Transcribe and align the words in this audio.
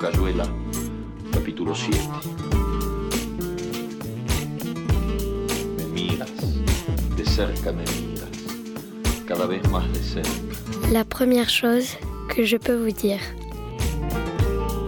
Cayuela, 0.00 0.46
capítulo 1.30 1.74
7. 1.74 1.98
Me 5.76 5.84
miras, 5.92 6.30
de 7.16 7.24
cerca 7.26 7.70
me 7.70 7.84
miras, 7.84 8.30
cada 9.26 9.44
vez 9.44 9.68
más 9.70 9.92
de 9.92 10.02
cerca. 10.02 10.30
La 10.90 11.04
première 11.04 11.50
chose 11.50 11.98
que 12.34 12.46
je 12.46 12.56
peux 12.56 12.76
vous 12.76 12.92
dire. 12.92 13.20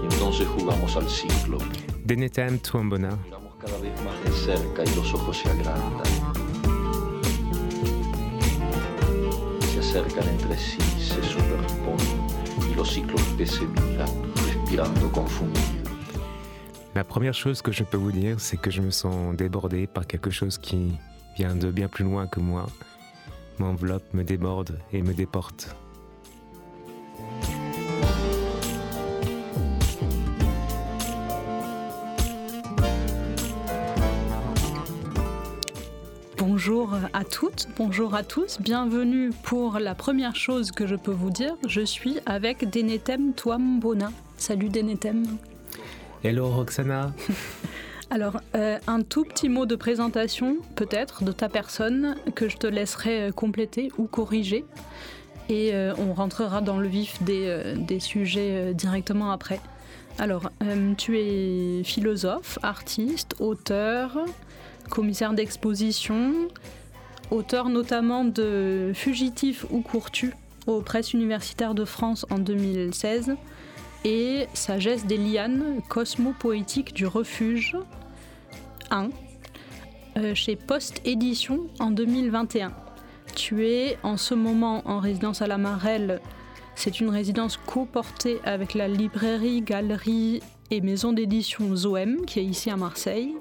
Y 0.02 0.14
entonces 0.14 0.48
jugamos 0.56 0.96
al 0.96 1.06
ciclo. 1.10 1.58
Denetem 2.06 2.58
Tuambona. 2.60 3.18
Miramos 3.22 3.54
cada 3.60 3.78
vez 3.80 3.92
más 4.02 4.16
de 4.24 4.32
cerca 4.32 4.82
y 4.82 4.96
los 4.96 5.12
ojos 5.12 5.36
se 5.36 5.50
agrandan. 5.50 6.06
Se 9.74 9.78
acercan 9.78 10.26
entre 10.26 10.56
sí, 10.56 10.78
se 10.98 11.22
superponen 11.22 12.22
y 12.70 12.74
los 12.74 12.90
ciclos 12.90 13.20
de 13.36 13.46
se 13.46 13.66
miran, 13.66 14.31
respirando. 14.76 15.12
La 16.94 17.04
première 17.04 17.34
chose 17.34 17.62
que 17.62 17.72
je 17.72 17.84
peux 17.84 17.96
vous 17.96 18.12
dire, 18.12 18.40
c'est 18.40 18.56
que 18.56 18.70
je 18.70 18.80
me 18.82 18.90
sens 18.90 19.34
débordé 19.34 19.86
par 19.86 20.06
quelque 20.06 20.30
chose 20.30 20.58
qui 20.58 20.92
vient 21.36 21.54
de 21.56 21.70
bien 21.70 21.88
plus 21.88 22.04
loin 22.04 22.26
que 22.26 22.40
moi, 22.40 22.66
m'enveloppe, 23.58 24.04
me 24.12 24.24
déborde 24.24 24.78
et 24.92 25.02
me 25.02 25.14
déporte. 25.14 25.74
Bonjour 36.38 36.94
à 37.12 37.24
toutes, 37.24 37.68
bonjour 37.76 38.14
à 38.14 38.22
tous, 38.22 38.60
bienvenue 38.60 39.30
pour 39.42 39.78
la 39.78 39.94
première 39.94 40.36
chose 40.36 40.70
que 40.70 40.86
je 40.86 40.96
peux 40.96 41.12
vous 41.12 41.30
dire. 41.30 41.56
Je 41.66 41.80
suis 41.80 42.18
avec 42.26 42.68
Denetem 42.68 43.32
Tuambona. 43.34 44.10
Salut 44.42 44.70
Denetem. 44.70 45.22
Hello 46.24 46.48
Roxana 46.48 47.14
Alors, 48.10 48.40
euh, 48.56 48.76
un 48.88 49.02
tout 49.02 49.22
petit 49.22 49.48
mot 49.48 49.66
de 49.66 49.76
présentation, 49.76 50.56
peut-être, 50.74 51.22
de 51.22 51.30
ta 51.30 51.48
personne, 51.48 52.16
que 52.34 52.48
je 52.48 52.56
te 52.56 52.66
laisserai 52.66 53.28
euh, 53.28 53.30
compléter 53.30 53.92
ou 53.98 54.08
corriger. 54.08 54.64
Et 55.48 55.72
euh, 55.74 55.94
on 55.96 56.12
rentrera 56.12 56.60
dans 56.60 56.78
le 56.78 56.88
vif 56.88 57.22
des, 57.22 57.44
euh, 57.46 57.76
des 57.76 58.00
sujets 58.00 58.74
directement 58.74 59.30
après. 59.30 59.60
Alors, 60.18 60.50
tu 60.98 61.20
es 61.20 61.84
philosophe, 61.84 62.58
artiste, 62.64 63.36
auteur, 63.38 64.18
commissaire 64.90 65.34
d'exposition, 65.34 66.48
auteur 67.30 67.68
notamment 67.68 68.24
de 68.24 68.90
Fugitif 68.92 69.66
ou 69.70 69.82
Courtu 69.82 70.34
aux 70.66 70.80
presses 70.80 71.12
universitaires 71.12 71.74
de 71.74 71.84
France 71.84 72.26
en 72.28 72.38
2016 72.38 73.36
et 74.04 74.46
Sagesse 74.54 75.06
des 75.06 75.16
lianes, 75.16 75.80
cosmopoétique 75.88 76.94
du 76.94 77.06
refuge 77.06 77.76
1 78.90 79.10
euh, 80.16 80.34
chez 80.34 80.56
Post 80.56 81.00
Édition 81.04 81.66
en 81.78 81.90
2021. 81.90 82.72
Tu 83.34 83.66
es 83.66 83.98
en 84.02 84.16
ce 84.16 84.34
moment 84.34 84.82
en 84.84 84.98
résidence 84.98 85.40
à 85.42 85.46
la 85.46 85.58
Marelle. 85.58 86.20
C'est 86.74 87.00
une 87.00 87.08
résidence 87.08 87.56
co-portée 87.56 88.40
avec 88.44 88.74
la 88.74 88.88
librairie, 88.88 89.62
galerie 89.62 90.42
et 90.70 90.80
maison 90.80 91.12
d'édition 91.12 91.74
Zoem 91.76 92.26
qui 92.26 92.40
est 92.40 92.44
ici 92.44 92.70
à 92.70 92.76
Marseille. 92.76 93.34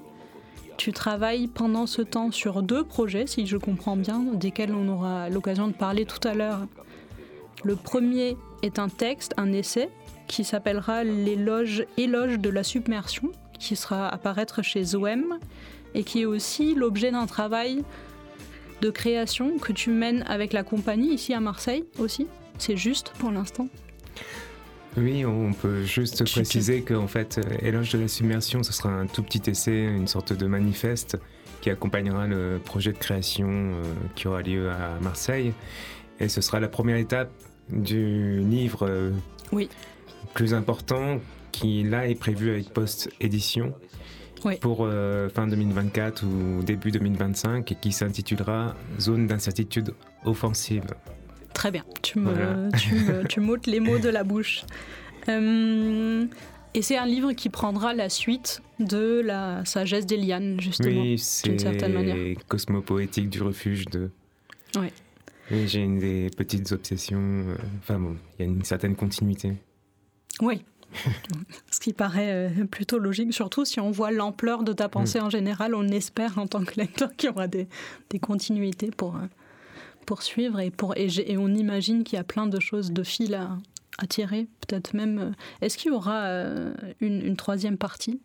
Tu 0.76 0.92
travailles 0.92 1.48
pendant 1.48 1.86
ce 1.86 2.02
temps 2.02 2.30
sur 2.30 2.62
deux 2.62 2.84
projets, 2.84 3.26
si 3.26 3.46
je 3.46 3.56
comprends 3.56 3.96
bien, 3.96 4.24
desquels 4.34 4.74
on 4.74 4.88
aura 4.88 5.28
l'occasion 5.28 5.68
de 5.68 5.74
parler 5.74 6.06
tout 6.06 6.26
à 6.26 6.34
l'heure. 6.34 6.60
Le 7.62 7.76
premier 7.76 8.36
est 8.62 8.78
un 8.78 8.88
texte, 8.88 9.34
un 9.36 9.52
essai, 9.52 9.90
qui 10.32 10.44
s'appellera 10.44 11.04
L'éloge 11.04 11.84
éloge 11.98 12.38
de 12.38 12.48
la 12.48 12.62
submersion, 12.62 13.30
qui 13.58 13.76
sera 13.76 14.08
à 14.08 14.14
apparaître 14.14 14.62
chez 14.62 14.82
Zoem, 14.82 15.38
et 15.94 16.04
qui 16.04 16.22
est 16.22 16.24
aussi 16.24 16.74
l'objet 16.74 17.10
d'un 17.10 17.26
travail 17.26 17.82
de 18.80 18.88
création 18.88 19.58
que 19.58 19.72
tu 19.72 19.90
mènes 19.90 20.22
avec 20.26 20.54
la 20.54 20.62
compagnie 20.62 21.12
ici 21.12 21.34
à 21.34 21.40
Marseille 21.40 21.84
aussi. 21.98 22.26
C'est 22.58 22.78
juste 22.78 23.12
pour 23.18 23.30
l'instant. 23.30 23.68
Oui, 24.96 25.24
on 25.26 25.52
peut 25.52 25.82
juste 25.84 26.24
Tu- 26.24 26.32
préciser 26.32 26.80
qu'en 26.82 27.06
fait, 27.08 27.38
euh, 27.38 27.66
Éloge 27.66 27.92
de 27.92 27.98
la 27.98 28.08
submersion, 28.08 28.62
ce 28.62 28.72
sera 28.72 28.88
un 28.90 29.06
tout 29.06 29.22
petit 29.22 29.50
essai, 29.50 29.84
une 29.84 30.06
sorte 30.08 30.32
de 30.32 30.46
manifeste 30.46 31.18
qui 31.60 31.68
accompagnera 31.68 32.26
le 32.26 32.58
projet 32.64 32.92
de 32.92 32.98
création 32.98 33.48
euh, 33.48 33.82
qui 34.16 34.28
aura 34.28 34.40
lieu 34.42 34.70
à 34.70 34.98
Marseille. 35.02 35.52
Et 36.20 36.28
ce 36.28 36.40
sera 36.40 36.58
la 36.58 36.68
première 36.68 36.96
étape 36.96 37.30
du 37.70 38.40
livre 38.40 38.86
euh, 38.88 39.10
Oui. 39.52 39.68
Plus 40.34 40.54
important 40.54 41.20
qui 41.52 41.82
là 41.84 42.06
est 42.08 42.14
prévu 42.14 42.50
avec 42.50 42.70
post-édition 42.70 43.74
Oui. 44.44 44.56
pour 44.56 44.78
euh, 44.80 45.28
fin 45.28 45.46
2024 45.46 46.24
ou 46.24 46.62
début 46.62 46.90
2025 46.90 47.70
et 47.70 47.74
qui 47.74 47.92
s'intitulera 47.92 48.74
Zone 48.98 49.26
d'incertitude 49.26 49.94
offensive. 50.24 50.84
Très 51.52 51.70
bien, 51.70 51.84
tu 52.02 52.18
me, 52.18 52.30
Voilà. 52.30 52.68
tu 52.78 52.94
me- 52.94 53.24
tu 53.28 53.40
m'ôtes 53.40 53.66
les 53.66 53.80
mots 53.80 53.98
de 53.98 54.08
la 54.08 54.24
bouche. 54.24 54.64
Euh, 55.28 56.24
et 56.74 56.82
c'est 56.82 56.96
un 56.96 57.06
livre 57.06 57.32
qui 57.32 57.50
prendra 57.50 57.92
la 57.94 58.08
suite 58.08 58.62
de 58.80 59.20
la 59.24 59.64
sagesse 59.64 60.06
des 60.06 60.16
lianes, 60.16 60.58
justement. 60.60 61.02
Oui, 61.02 61.18
c'est 61.18 61.60
certaine 61.60 61.92
manière. 61.92 62.16
cosmopoétique 62.48 63.28
du 63.28 63.42
refuge 63.42 63.84
de. 63.86 64.10
Oui. 64.76 64.86
Oui, 65.50 65.68
j'ai 65.68 65.80
une 65.80 65.98
des 65.98 66.28
petites 66.34 66.72
obsessions. 66.72 67.20
euh, 67.20 67.56
Enfin 67.80 67.98
bon, 67.98 68.16
il 68.38 68.46
y 68.46 68.48
a 68.48 68.50
une 68.50 68.64
certaine 68.64 68.96
continuité. 68.96 69.52
Oui. 70.40 70.64
Ce 71.70 71.80
qui 71.80 71.92
paraît 71.92 72.32
euh, 72.50 72.64
plutôt 72.66 72.98
logique, 72.98 73.32
surtout 73.32 73.64
si 73.64 73.80
on 73.80 73.90
voit 73.90 74.10
l'ampleur 74.12 74.62
de 74.62 74.72
ta 74.72 74.88
pensée 74.88 75.20
Mm. 75.20 75.24
en 75.24 75.30
général, 75.30 75.74
on 75.74 75.88
espère 75.88 76.38
en 76.38 76.46
tant 76.46 76.64
que 76.64 76.74
lecteur 76.78 77.14
qu'il 77.16 77.28
y 77.28 77.32
aura 77.32 77.48
des, 77.48 77.66
des 78.10 78.18
continuités 78.18 78.90
pour, 78.90 79.16
euh, 79.16 79.26
pour 80.06 80.22
suivre 80.22 80.60
et, 80.60 80.70
pour, 80.70 80.94
et, 80.96 81.08
on 81.38 81.48
imagine 81.48 82.04
qu'il 82.04 82.16
y 82.16 82.20
a 82.20 82.24
plein 82.24 82.46
de 82.46 82.60
choses, 82.60 82.92
de 82.92 83.02
fil 83.02 83.34
à, 83.34 83.56
à 83.98 84.06
tirer, 84.06 84.48
peut-être 84.66 84.92
même. 84.94 85.18
euh, 85.18 85.30
Est-ce 85.62 85.78
qu'il 85.78 85.92
y 85.92 85.94
aura 85.94 86.26
une, 87.00 87.22
une 87.22 87.36
troisième 87.36 87.78
partie 87.78 88.20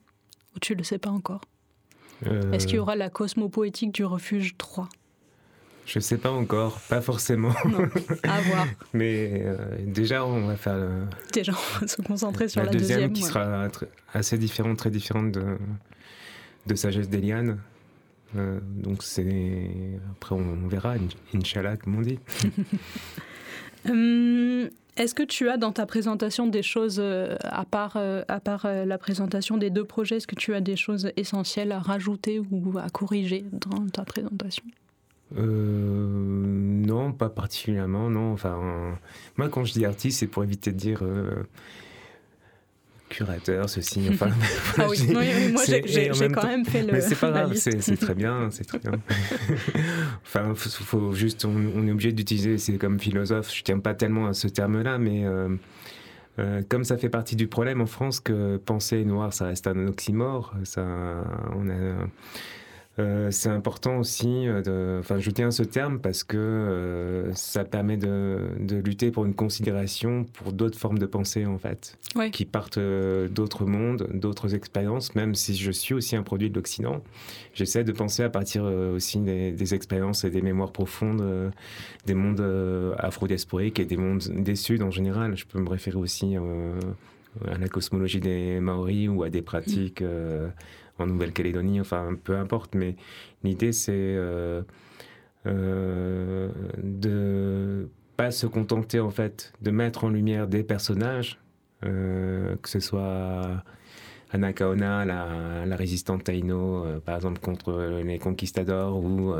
Ou 0.56 0.60
tu 0.60 0.74
ne 0.74 0.80
le 0.80 0.84
sais 0.84 0.98
pas 0.98 1.10
encore? 1.12 1.42
Euh, 2.26 2.52
Est-ce 2.52 2.66
qu'il 2.68 2.76
y 2.78 2.80
aura 2.80 2.96
la 2.98 3.10
cosmopoétique 3.10 3.94
du 3.94 4.04
refuge 4.04 4.56
3 4.58 4.90
Je 5.88 6.00
sais 6.00 6.18
pas 6.18 6.32
encore, 6.32 6.80
pas 6.90 7.00
forcément. 7.02 7.54
Non, 7.66 7.88
à 8.24 8.42
voir. 8.42 8.68
Mais 8.94 9.42
euh, 9.46 9.56
déjà, 9.86 10.26
on 10.26 10.46
va 10.48 10.58
faire 10.58 10.76
le- 10.78 11.06
Déjà, 11.34 11.54
on 11.54 11.80
va 11.80 11.88
se 11.88 12.02
concentrer 12.02 12.50
sur 12.50 12.60
la, 12.60 12.66
la, 12.68 12.72
deuxième, 12.74 13.10
deuxième. 13.10 13.14
qui 13.14 13.24
ouais. 13.24 13.30
sera 13.30 13.68
assez 14.14 14.38
différente, 14.38 14.78
très 14.78 14.92
différente 14.92 15.32
de, 15.32 15.58
de 16.68 16.76
Sagesse 16.76 17.10
d'Eliane. 17.10 17.58
Euh, 18.36 18.60
donc 18.62 19.04
c'est 19.04 19.72
après 20.12 20.36
on, 20.36 20.68
verra, 20.68 20.96
in- 20.96 21.08
Inch'Allah 21.34 21.78
comme 21.78 21.96
on 21.98 22.02
dit. 22.02 22.20
Hum, 23.88 24.70
Est-ce 24.98 25.14
que 25.16 25.24
tu 25.24 25.48
as 25.50 25.56
dans 25.58 25.72
ta 25.72 25.86
présentation 25.86 26.48
des 26.48 26.64
choses, 26.64 26.98
euh, 27.00 27.36
à 27.44 27.64
part, 27.64 27.94
euh, 27.96 28.24
à 28.28 28.40
part 28.40 28.68
la 28.68 28.98
présentation 28.98 29.56
des 29.58 29.70
deux 29.70 29.86
projets, 29.86 30.18
est-ce 30.18 30.28
que 30.28 30.36
tu 30.36 30.54
as 30.54 30.60
des 30.62 30.76
choses 30.76 31.12
essentielles 31.16 31.72
à 31.72 31.80
rajouter 31.80 32.40
ou 32.52 32.78
à 32.78 32.90
corriger 32.90 33.46
dans 33.54 33.88
ta 33.88 34.04
présentation? 34.04 34.64
Non, 35.36 37.12
pas 37.12 37.30
particulièrement, 37.30 38.10
non. 38.10 38.34
Enfin, 38.34 38.58
euh, 38.62 38.92
moi, 39.38 39.50
quand 39.50 39.64
je 39.66 39.74
dis 39.74 39.86
artiste, 39.86 40.20
c'est 40.20 40.28
pour 40.28 40.44
éviter 40.44 40.72
de 40.72 40.78
dire 40.78 41.00
euh, 41.02 41.44
curateur, 43.10 43.70
ceci. 43.70 44.08
Enfin, 44.12 44.30
Ah 44.78 44.88
oui, 44.90 44.98
moi 45.14 45.24
j'ai- 45.66 46.10
quand 46.30 46.42
temps- 46.42 46.48
même 46.48 46.66
fait 46.66 46.84
le. 46.84 46.94
Mais 46.94 47.02
c'est 47.02 47.16
pas 47.20 47.32
grave, 47.32 47.54
c'est 47.56 47.82
c'est 47.82 47.98
très 47.98 48.14
bien, 48.16 48.50
c'est 48.52 48.66
très 48.66 48.80
bien. 48.80 48.92
enfin, 50.24 50.54
faut, 50.56 50.70
faut 50.84 51.14
juste, 51.14 51.46
on, 51.46 51.54
on 51.76 51.88
est 51.88 51.92
obligé 51.92 52.12
d'utiliser, 52.14 52.58
c'est 52.58 52.78
comme 52.78 53.00
philosophe, 53.00 53.54
je 53.54 53.64
tiens 53.64 53.80
pas 53.80 53.94
tellement 53.94 54.28
à 54.28 54.34
ce 54.34 54.48
terme-là, 54.48 54.98
mais 54.98 55.26
euh, 55.26 55.50
euh, 56.40 56.62
comme 56.70 56.84
ça 56.84 56.98
fait 56.98 57.10
partie 57.10 57.36
du 57.36 57.48
problème 57.48 57.82
en 57.82 57.86
France 57.86 58.20
que 58.20 58.58
penser 58.58 59.04
noir, 59.06 59.34
ça 59.34 59.46
reste 59.46 59.68
un 59.68 59.88
oxymore, 59.88 60.54
ça, 60.64 60.86
on 61.56 61.70
a. 61.70 62.08
euh, 63.00 63.30
c'est 63.32 63.50
important 63.50 63.98
aussi, 64.00 64.48
euh, 64.48 64.62
de, 64.62 64.98
enfin 65.00 65.20
je 65.20 65.30
tiens 65.30 65.48
à 65.50 65.52
ce 65.52 65.62
terme 65.64 66.00
parce 66.00 66.24
que 66.24 66.36
euh, 66.38 67.32
ça 67.36 67.64
permet 67.64 67.96
de, 67.98 68.40
de 68.60 68.78
lutter 68.78 69.12
pour 69.12 69.26
une 69.26 69.36
considération 69.36 70.24
pour 70.34 70.52
d'autres 70.52 70.80
formes 70.80 70.98
de 70.98 71.06
pensée 71.06 71.46
en 71.46 71.58
fait 71.58 71.98
Ouais. 72.16 72.32
qui 72.32 72.46
partent 72.46 72.80
d'autres 72.80 73.66
mondes, 73.66 74.10
d'autres 74.14 74.56
expériences, 74.56 75.14
même 75.14 75.36
si 75.36 75.56
je 75.56 75.72
suis 75.72 75.94
aussi 75.94 76.16
un 76.16 76.24
produit 76.24 76.50
de 76.50 76.56
l'Occident. 76.56 77.04
J'essaie 77.54 77.84
de 77.84 77.92
penser 77.92 78.24
à 78.24 78.30
partir 78.30 78.64
aussi 78.64 79.20
des, 79.20 79.52
des 79.52 79.74
expériences 79.76 80.24
et 80.24 80.30
des 80.32 80.42
mémoires 80.42 80.72
profondes 80.72 81.22
euh, 81.22 81.50
des 82.06 82.14
mondes 82.16 82.42
afro-diasporiques 82.98 83.80
et 83.80 83.86
des 83.86 83.98
mondes 83.98 84.24
des 84.30 84.56
Suds 84.56 84.82
en 84.82 84.92
général. 84.92 85.36
Je 85.38 85.46
peux 85.46 85.60
me 85.60 85.70
référer 85.70 85.98
aussi 85.98 86.36
à 86.38 87.58
la 87.60 87.68
cosmologie 87.68 88.20
des 88.20 88.60
Maoris 88.60 89.10
ou 89.10 89.24
à 89.24 89.30
des 89.30 89.42
pratiques 89.42 90.02
en 91.00 91.08
Nouvelle-Calédonie, 91.08 91.82
enfin 91.82 92.16
peu 92.24 92.38
importe, 92.38 92.76
mais 92.76 92.96
l'idée 93.44 93.72
c'est 93.72 93.94
euh, 93.94 94.62
euh, 95.46 96.50
de 96.82 97.90
pas 98.16 98.32
se 98.32 98.48
contenter 98.48 99.00
en 99.00 99.12
fait 99.12 99.54
de 99.62 99.72
mettre 99.72 100.04
en 100.04 100.10
lumière 100.10 100.48
des 100.48 100.64
personnages 100.64 101.40
que 101.82 102.58
ce 102.66 102.80
soit 102.80 103.64
Anakaona, 104.32 105.06
la, 105.06 105.64
la 105.68 105.76
résistante 105.76 106.24
Taino, 106.24 106.86
par 107.06 107.16
exemple, 107.18 107.40
contre 107.40 108.02
les 108.04 108.18
conquistadors, 108.18 108.98
ou 108.98 109.32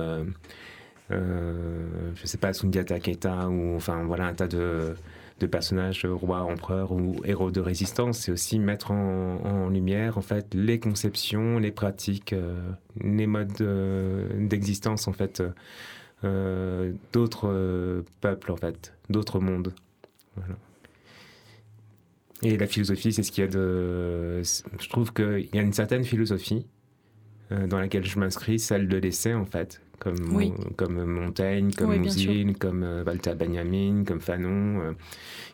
je 1.10 2.26
sais 2.26 2.38
pas, 2.38 2.54
Sundiata 2.54 3.00
Keita, 3.00 3.50
ou 3.50 3.76
enfin 3.76 4.04
voilà, 4.04 4.28
un 4.28 4.36
tas 4.36 4.48
de, 4.48 4.94
de 5.40 5.46
personnages 5.46 6.06
rois, 6.06 6.42
empereurs 6.42 6.92
ou 6.92 7.16
héros 7.24 7.52
de 7.52 7.60
résistance, 7.60 8.20
c'est 8.20 8.32
aussi 8.32 8.60
mettre 8.60 8.92
en, 8.92 9.70
lumière 9.70 10.18
en 10.18 10.22
fait 10.22 10.54
les 10.54 10.80
conceptions, 10.80 11.60
les 11.60 11.72
pratiques, 11.72 12.34
les 13.02 13.28
modes 13.28 13.62
d'existence 14.48 15.08
en 15.08 15.14
fait 15.14 15.44
euh, 16.24 16.94
d'autres 17.14 17.48
euh, 17.48 18.02
peuples, 18.22 18.52
en 18.52 18.56
fait, 18.56 18.94
d'autres 19.10 19.40
mondes. 19.40 19.74
Et 22.42 22.58
la 22.58 22.68
philosophie, 22.68 23.14
c'est 23.14 23.24
ce 23.24 23.32
qu'il 23.32 23.44
y 23.44 23.48
a 23.48 23.50
de. 23.50 24.42
Je 24.44 24.90
trouve 24.90 25.14
qu'il 25.14 25.50
y 25.54 25.60
a 25.60 25.62
une 25.62 25.74
certaine 25.74 26.04
philosophie 26.04 26.66
euh, 27.52 27.68
dans 27.68 27.80
laquelle 27.80 28.06
je 28.06 28.20
m'inscris, 28.20 28.60
celle 28.60 28.88
de 28.88 28.98
l'essai, 28.98 29.34
en 29.34 29.46
fait 29.46 29.82
comme, 30.00 30.54
comme 30.76 31.04
Montaigne, 31.06 31.72
comme 31.72 31.90
oui, 31.90 32.54
comme 32.54 32.84
euh, 32.84 33.04
Walter 33.04 33.34
Benjamin, 33.36 34.04
comme 34.06 34.22
Fanon, 34.22 34.82
euh, 34.82 34.92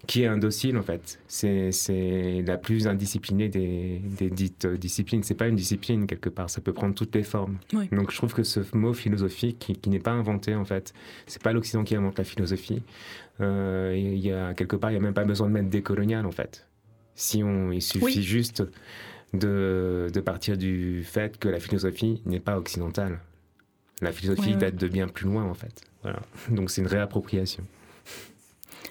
qui 0.07 0.23
est 0.23 0.27
indocile 0.27 0.77
en 0.77 0.81
fait. 0.81 1.19
C'est 1.27 2.43
la 2.45 2.57
plus 2.57 2.87
indisciplinée 2.87 3.49
des, 3.49 4.01
des 4.03 4.29
dites 4.29 4.67
disciplines. 4.67 5.23
C'est 5.23 5.35
pas 5.35 5.47
une 5.47 5.55
discipline 5.55 6.07
quelque 6.07 6.29
part, 6.29 6.49
ça 6.49 6.61
peut 6.61 6.73
prendre 6.73 6.93
toutes 6.93 7.15
les 7.15 7.23
formes. 7.23 7.57
Donc 7.91 8.11
je 8.11 8.17
trouve 8.17 8.33
que 8.33 8.43
ce 8.43 8.59
mot 8.75 8.93
philosophie 8.93 9.55
qui, 9.55 9.73
qui 9.73 9.89
n'est 9.89 9.99
pas 9.99 10.11
inventé 10.11 10.55
en 10.55 10.65
fait, 10.65 10.93
c'est 11.25 11.41
pas 11.41 11.53
l'Occident 11.53 11.83
qui 11.83 11.95
invente 11.95 12.17
la 12.17 12.23
philosophie. 12.23 12.83
Euh, 13.41 13.93
il 13.97 14.19
y 14.19 14.31
a 14.31 14.53
quelque 14.53 14.75
part, 14.75 14.91
il 14.91 14.95
y 14.95 14.97
a 14.97 15.01
même 15.01 15.13
pas 15.13 15.25
besoin 15.25 15.47
de 15.47 15.53
mettre 15.53 15.69
décolonial 15.69 16.25
en 16.25 16.31
fait. 16.31 16.67
Si 17.15 17.43
on, 17.43 17.71
il 17.71 17.81
suffit 17.81 18.23
juste 18.23 18.63
de, 19.33 20.07
de 20.13 20.19
partir 20.19 20.57
du 20.57 21.03
fait 21.03 21.37
que 21.37 21.47
la 21.47 21.59
philosophie 21.59 22.21
n'est 22.25 22.39
pas 22.39 22.57
occidentale. 22.57 23.19
La 24.03 24.11
philosophie 24.11 24.55
date 24.55 24.75
de 24.75 24.87
bien 24.87 25.07
plus 25.07 25.25
loin, 25.25 25.43
en 25.43 25.53
fait. 25.53 25.81
Voilà. 26.01 26.19
Donc 26.49 26.69
c'est 26.69 26.81
une 26.81 26.87
réappropriation. 26.87 27.63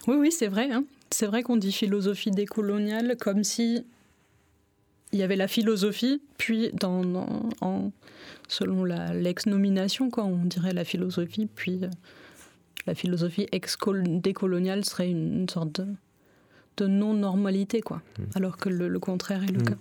Oui, 0.09 0.17
oui, 0.17 0.33
c'est 0.33 0.49
vrai. 0.49 0.71
Hein. 0.73 0.85
C'est 1.11 1.27
vrai 1.27 1.43
qu'on 1.43 1.57
dit 1.57 1.73
philosophie 1.73 2.31
décoloniale 2.31 3.17
comme 3.21 3.45
si 3.45 3.85
il 5.13 5.19
y 5.19 5.23
avait 5.23 5.37
la 5.37 5.47
philosophie, 5.47 6.23
puis 6.39 6.71
dans, 6.73 7.27
en, 7.61 7.93
selon 8.49 8.85
l'ex-nomination, 8.85 10.11
quoi, 10.11 10.25
on 10.25 10.45
dirait 10.45 10.73
la 10.73 10.85
philosophie, 10.85 11.47
puis 11.55 11.81
euh, 11.83 11.89
la 12.87 12.95
philosophie 12.95 13.47
ex-décoloniale 13.53 14.85
serait 14.85 15.11
une, 15.11 15.49
sorte 15.49 15.83
de, 16.77 16.87
non-normalité, 16.87 17.81
quoi. 17.81 18.03
Mm. 18.19 18.23
Alors 18.35 18.57
que 18.57 18.69
le, 18.69 18.99
contraire 18.99 19.45
est 19.45 19.53
le 19.53 19.61
mm. 19.61 19.65
cas. 19.65 19.77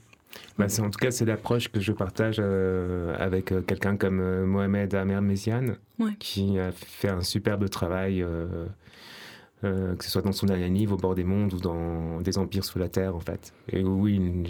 Bah, 0.57 0.67
en 0.79 0.89
tout 0.89 0.99
cas, 0.99 1.11
c'est 1.11 1.25
l'approche 1.25 1.69
que 1.69 1.79
je 1.79 1.91
partage 1.91 2.37
euh, 2.39 3.15
avec 3.17 3.51
euh, 3.51 3.61
quelqu'un 3.61 3.97
comme 3.97 4.19
euh, 4.19 4.45
Mohamed 4.45 4.93
Amer 4.93 5.21
Mesian, 5.21 5.75
qui 6.19 6.59
a 6.59 6.71
fait 6.71 7.09
un 7.09 7.21
superbe 7.21 7.69
travail, 7.69 8.25
que 9.61 10.03
ce 10.03 10.09
soit 10.09 10.23
dans 10.23 10.31
son 10.31 10.47
livre 10.47 10.93
Au 10.93 10.97
bord 10.97 11.13
des 11.13 11.23
mondes 11.23 11.53
ou 11.53 11.59
dans 11.59 12.21
Des 12.21 12.37
empires 12.37 12.65
sous 12.65 12.79
la 12.79 12.89
terre, 12.89 13.15
en 13.15 13.19
fait. 13.19 13.53
Et 13.69 13.83
où 13.83 14.07
il, 14.07 14.43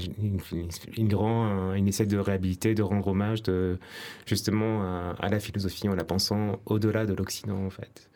il, 0.95 1.16
rend, 1.16 1.74
il 1.74 1.88
essaie 1.88 2.06
de 2.06 2.18
réhabiliter, 2.18 2.74
de 2.74 2.84
rendre 2.84 3.07
hommage 3.07 3.44
de, 3.44 3.77
justement 4.25 4.81
à, 4.84 5.16
à 5.19 5.30
la 5.30 5.39
philosophie 5.39 5.89
en 5.89 5.95
la 5.95 6.06
pensant 6.06 6.62
au-delà 6.66 7.06
de 7.06 7.13
l'Occident, 7.13 7.66
en 7.66 7.69
fait. 7.69 8.10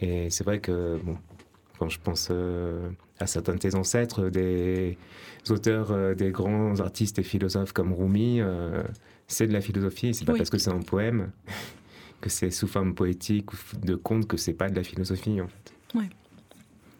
Et 0.00 0.30
c'est 0.30 0.44
vrai 0.44 0.60
que, 0.60 0.98
bon, 1.02 1.16
quand 1.78 1.88
je 1.88 1.98
pense 2.02 2.30
à 3.18 3.26
certains 3.26 3.54
de 3.54 3.58
tes 3.58 3.74
ancêtres, 3.74 4.28
des 4.28 4.96
auteurs, 5.50 5.92
euh, 5.92 6.14
des 6.14 6.30
grands 6.30 6.80
artistes 6.80 7.18
et 7.18 7.22
philosophes 7.22 7.72
comme 7.72 7.92
Rumi, 7.92 8.40
euh, 8.40 8.82
c'est 9.26 9.46
de 9.46 9.52
la 9.52 9.60
philosophie. 9.60 10.14
C'est 10.14 10.24
pas 10.24 10.34
parce 10.34 10.50
que 10.50 10.58
c'est 10.58 10.70
un 10.70 10.80
poème 10.80 11.30
que 12.20 12.30
c'est 12.30 12.50
sous 12.50 12.66
forme 12.66 12.94
poétique 12.94 13.52
ou 13.52 13.56
de 13.82 13.94
conte 13.94 14.26
que 14.26 14.36
c'est 14.36 14.54
pas 14.54 14.68
de 14.68 14.76
la 14.76 14.82
philosophie 14.82 15.40
en 15.40 15.48
fait. 15.48 15.98
Ouais. 15.98 16.08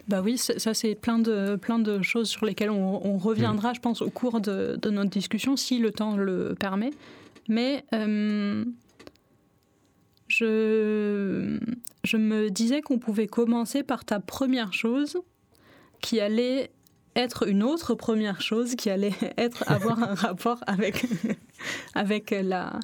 Bah 0.09 0.23
oui, 0.23 0.39
ça 0.39 0.73
c'est 0.73 0.95
plein 0.95 1.19
de, 1.19 1.57
plein 1.57 1.81
de 1.81 2.01
choses 2.01 2.29
sur 2.29 2.47
lesquelles 2.47 2.71
on, 2.71 3.19
reviendra, 3.19 3.73
mm. 3.73 3.75
je 3.75 3.81
pense, 3.81 4.03
au 4.03 4.11
cours 4.11 4.41
de, 4.41 4.79
notre 4.89 5.11
discussion, 5.11 5.57
si 5.57 5.81
le 5.81 5.91
temps 5.91 6.17
le 6.17 6.55
permet. 6.55 6.93
Mais 7.49 7.85
euh, 7.93 8.65
je, 10.29 11.06
je 12.07 12.17
me 12.17 12.51
disais 12.51 12.81
qu'on 12.81 12.99
pouvait 12.99 13.27
commencer 13.27 13.83
par 13.83 14.05
ta 14.05 14.21
première 14.21 14.73
chose, 14.73 15.19
qui 16.01 16.21
allait 16.21 16.71
être 17.17 17.49
une 17.49 17.63
autre 17.63 17.95
première 17.95 18.41
chose, 18.41 18.77
qui 18.77 18.91
allait 18.91 19.15
être 19.37 19.65
avoir 19.71 20.03
un 20.03 20.15
rapport 20.15 20.61
avec, 20.67 21.07
avec 21.95 22.31
la, 22.31 22.79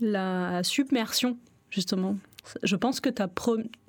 la 0.00 0.62
submersion, 0.62 1.36
justement. 1.70 2.16
Je 2.62 2.76
pense 2.76 3.00
que 3.00 3.10
ta, 3.10 3.28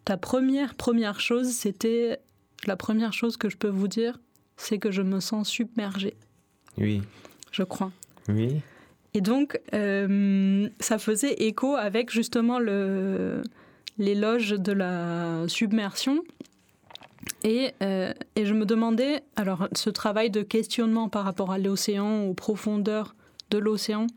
ta 0.05 0.17
première 0.17 0.75
première 0.75 1.19
chose, 1.19 1.51
c'était 1.51 2.19
la 2.65 2.75
première 2.75 3.13
chose 3.13 3.37
que 3.37 3.49
je 3.49 3.57
peux 3.57 3.69
vous 3.69 3.87
dire, 3.87 4.19
c'est 4.57 4.77
que 4.77 4.91
je 4.91 5.01
me 5.01 5.19
sens 5.19 5.49
submergée. 5.49 6.15
Oui. 6.77 7.01
Je 7.51 7.63
crois. 7.63 7.91
Oui. 8.29 8.61
Et 9.13 9.21
donc, 9.21 9.59
euh, 9.73 10.69
ça 10.79 10.97
faisait 10.97 11.33
écho 11.33 11.75
avec 11.75 12.11
justement 12.11 12.59
l'éloge 13.97 14.51
de 14.51 14.71
la 14.71 15.47
submersion 15.47 16.23
euh, 17.45 18.13
et, 18.35 18.45
je 18.45 18.53
me 18.53 18.65
demandais, 18.65 19.21
alors 19.35 19.67
ce 19.73 19.89
travail 19.89 20.29
de 20.29 20.41
questionnement 20.41 21.09
par 21.09 21.25
rapport 21.25 21.51
à 21.51 21.57
l'océan, 21.57 22.23
aux 22.23 22.33
profondeurs 22.33 23.15
de 23.49 23.57
l'océan 23.57 24.07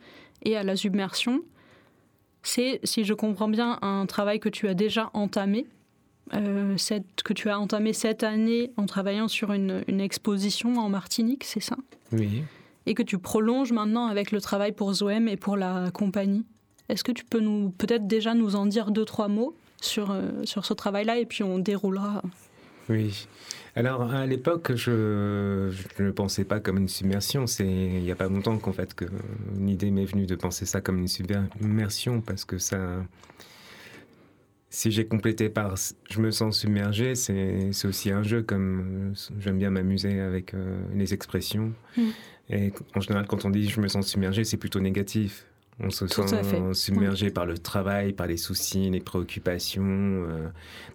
et 0.43 0.57
à 0.57 0.63
la 0.63 0.77
submersion, 0.77 1.43
c'est, 2.43 2.81
si 2.85 3.05
je 3.05 3.15
comprends 3.15 3.49
bien, 3.49 3.79
un 3.83 4.07
travail 4.07 4.39
que 4.39 4.49
tu 4.49 4.69
as 4.69 4.75
déjà 4.75 5.11
entamé, 5.13 5.67
euh, 6.35 6.77
cette, 6.77 7.23
que 7.25 7.33
tu 7.33 7.49
as 7.51 7.59
entamé 7.59 7.93
cette 7.93 8.23
année 8.23 8.73
en 8.77 8.87
travaillant 8.87 9.29
sur 9.29 9.53
une, 9.53 9.83
une 9.89 10.01
exposition 10.01 10.77
en 10.79 10.89
Martinique, 10.89 11.45
c'est 11.45 11.61
ça? 11.61 11.77
Oui. 12.13 12.43
Et 12.87 12.95
que 12.95 13.03
tu 13.03 13.19
prolonges 13.19 13.73
maintenant 13.73 14.07
avec 14.07 14.31
le 14.31 14.41
travail 14.41 14.73
pour 14.73 14.93
Zoem 14.93 15.27
et 15.29 15.37
pour 15.37 15.57
la 15.57 15.91
compagnie. 15.93 16.45
Est-ce 16.89 17.03
que 17.03 17.11
tu 17.11 17.25
peux 17.25 17.41
nous 17.41 17.71
peut-être 17.71 18.07
déjà 18.07 18.35
nous 18.35 18.55
en 18.55 18.67
dire 18.67 18.93
deux, 18.93 19.05
trois 19.05 19.27
mots? 19.27 19.57
Sur, 19.81 20.11
euh, 20.11 20.45
sur 20.45 20.65
ce 20.65 20.75
travail-là 20.75 21.19
et 21.19 21.27
puis 21.27 21.43
on 21.43 21.59
déroulera 21.59 22.23
oui. 22.89 23.27
Alors 23.75 24.11
à 24.13 24.27
l'époque, 24.27 24.75
je, 24.75 25.71
ne 25.99 26.11
pensais 26.11 26.45
pas 26.45 26.61
comme 26.61 26.79
une 26.79 26.89
submersion. 26.89 27.47
C'est 27.47 27.67
il 27.67 28.03
n'y 28.03 28.11
a 28.11 28.17
pas 28.17 28.29
longtemps 28.29 28.57
qu'en 28.59 28.73
fait 28.73 28.95
que 28.95 29.05
l'idée 29.59 29.91
m'est 29.91 30.05
venue 30.05 30.27
de 30.27 30.35
penser 30.35 30.67
ça 30.67 30.81
comme 30.81 30.99
une 30.99 31.09
submersion 31.09 32.21
parce 32.21 32.45
que 32.45 32.59
ça. 32.59 32.79
Si 34.69 34.91
j'ai 34.91 35.07
complété 35.07 35.49
par 35.49 35.75
je 36.11 36.21
me 36.21 36.31
sens 36.31 36.59
submergé, 36.59 37.15
c'est 37.15 37.71
aussi 37.85 38.11
un 38.11 38.23
jeu 38.23 38.43
comme 38.43 39.15
j'aime 39.39 39.59
bien 39.59 39.71
m'amuser 39.71 40.21
avec 40.21 40.55
euh, 40.55 40.79
les 40.95 41.15
expressions. 41.15 41.73
Mm. 41.97 42.03
Et 42.51 42.73
en 42.95 43.01
général, 43.01 43.27
quand 43.27 43.45
on 43.45 43.51
dit 43.51 43.69
je 43.69 43.81
me 43.81 43.89
sens 43.89 44.07
submergé, 44.07 44.45
c'est 44.45 44.57
plutôt 44.57 44.81
négatif. 44.81 45.47
On 45.79 45.91
se 45.91 46.07
sent 46.07 46.25
submergé 46.73 47.31
par 47.31 47.45
le 47.45 47.59
travail, 47.59 48.15
par 48.15 48.27
les 48.27 48.39
soucis, 48.39 48.89
les 48.89 49.01
préoccupations, 49.01 49.85
euh, 49.85 50.49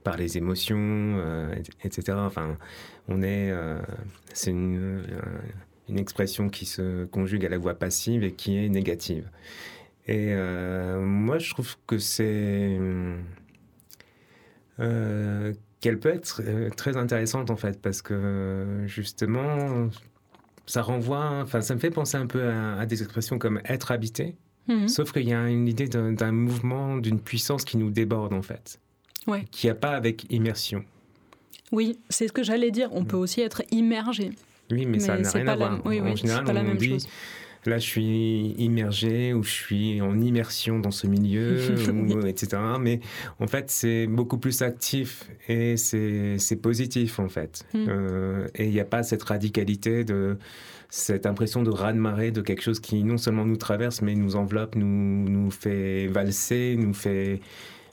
par 0.03 0.17
les 0.17 0.38
émotions, 0.38 0.77
euh, 0.79 1.53
etc. 1.83 2.17
Enfin, 2.19 2.57
on 3.07 3.21
est. 3.21 3.51
Euh, 3.51 3.79
c'est 4.33 4.50
une, 4.50 5.03
une, 5.88 6.00
expression 6.00 6.50
qui 6.50 6.65
se 6.65 7.05
conjugue 7.05 7.45
à 7.45 7.50
la 7.50 7.59
voix 7.59 7.75
passive 7.75 8.23
et 8.23 8.33
qui 8.33 8.57
est 8.57 8.69
négative. 8.69 9.29
Et 10.07 10.33
moi, 10.97 11.38
je 11.38 11.51
trouve 11.51 11.75
que 11.85 12.00
c'est. 12.00 12.79
qu'elle 14.79 16.00
peut 16.00 16.09
être 16.09 16.41
très 16.75 16.97
intéressante 16.97 17.51
en 17.51 17.55
fait, 17.55 17.79
parce 17.79 18.01
que 18.01 18.83
justement, 18.88 19.89
ça 20.65 20.81
renvoie. 20.81 21.41
Enfin, 21.43 21.61
ça 21.61 21.75
me 21.75 21.79
fait 21.79 21.91
penser 21.91 22.17
un 22.17 22.25
peu 22.25 22.50
à 22.50 22.83
des 22.88 23.03
expressions 23.03 23.38
comme 23.38 23.61
être 23.65 23.91
habité. 23.91 24.35
Mhm. 24.72 24.88
Sauf 24.88 25.12
qu'il 25.12 25.28
y 25.28 25.34
a 25.34 25.50
une 25.50 25.68
idée 25.68 25.88
d'un 25.88 26.32
mouvement, 26.32 26.98
d'une 26.98 27.20
puissance 27.20 27.66
qui 27.66 27.78
nous 27.78 27.90
déborde 27.90 28.34
en 28.34 28.42
fait. 28.42 28.80
Ouais. 29.28 29.46
Qui 29.51 29.68
n'y 29.68 29.72
a 29.72 29.75
pas 29.75 29.92
avec 29.92 30.25
immersion. 30.32 30.84
Oui, 31.72 32.00
c'est 32.10 32.28
ce 32.28 32.34
que 32.34 32.44
j'allais 32.44 32.72
dire. 32.72 32.90
On 32.92 33.06
peut 33.06 33.18
mm. 33.18 33.22
aussi 33.22 33.42
être 33.42 33.63
immergé. 33.72 34.32
Oui, 34.72 34.86
mais, 34.86 35.00
ça 35.00 35.18
n'a 35.18 35.30
rien 35.30 35.48
à 35.48 35.56
voir. 35.56 35.86
en 35.86 36.16
général, 36.16 36.46
on, 36.48 36.54
la 36.54 36.75
dit, 36.75 36.90
chose. 36.90 37.08
là, 37.66 37.78
je 37.78 37.86
suis 37.86 38.56
immergé 38.58 39.34
ou 39.34 39.44
je 39.44 39.50
suis 39.50 40.01
en 40.01 40.20
immersion 40.22 40.80
dans 40.80 40.92
ce 40.92 41.08
milieu, 41.08 41.58
etc. 42.28 42.62
Mais 42.80 43.01
en 43.40 43.48
fait, 43.48 43.70
c'est 43.70 44.08
beaucoup 44.08 44.38
plus 44.38 44.62
actif 44.62 45.30
et 45.50 45.75
c'est 45.78 46.62
positif, 46.62 47.20
en 47.20 47.28
fait. 47.28 47.66
Mm. 47.74 47.86
Euh, 47.88 48.48
et 48.56 48.66
il 48.66 48.72
n'y 48.72 48.80
a 48.80 48.86
pas 48.86 49.04
cette 49.04 49.24
radicalité 49.24 50.04
de 50.04 50.38
cette 50.91 51.25
impression 51.25 51.63
de 51.63 51.69
raz-de-marée 51.71 52.31
de 52.31 52.41
quelque 52.41 52.62
chose 52.62 52.81
qui 52.81 53.03
non 53.05 53.17
seulement 53.17 53.45
nous 53.45 53.55
traverse, 53.55 54.01
mais 54.01 54.13
nous 54.13 54.36
enveloppe, 54.36 54.75
nous, 54.75 54.86
nous 54.86 55.50
fait 55.50 56.07
valser, 56.07 56.75
nous 56.77 56.93
fait 56.93 57.39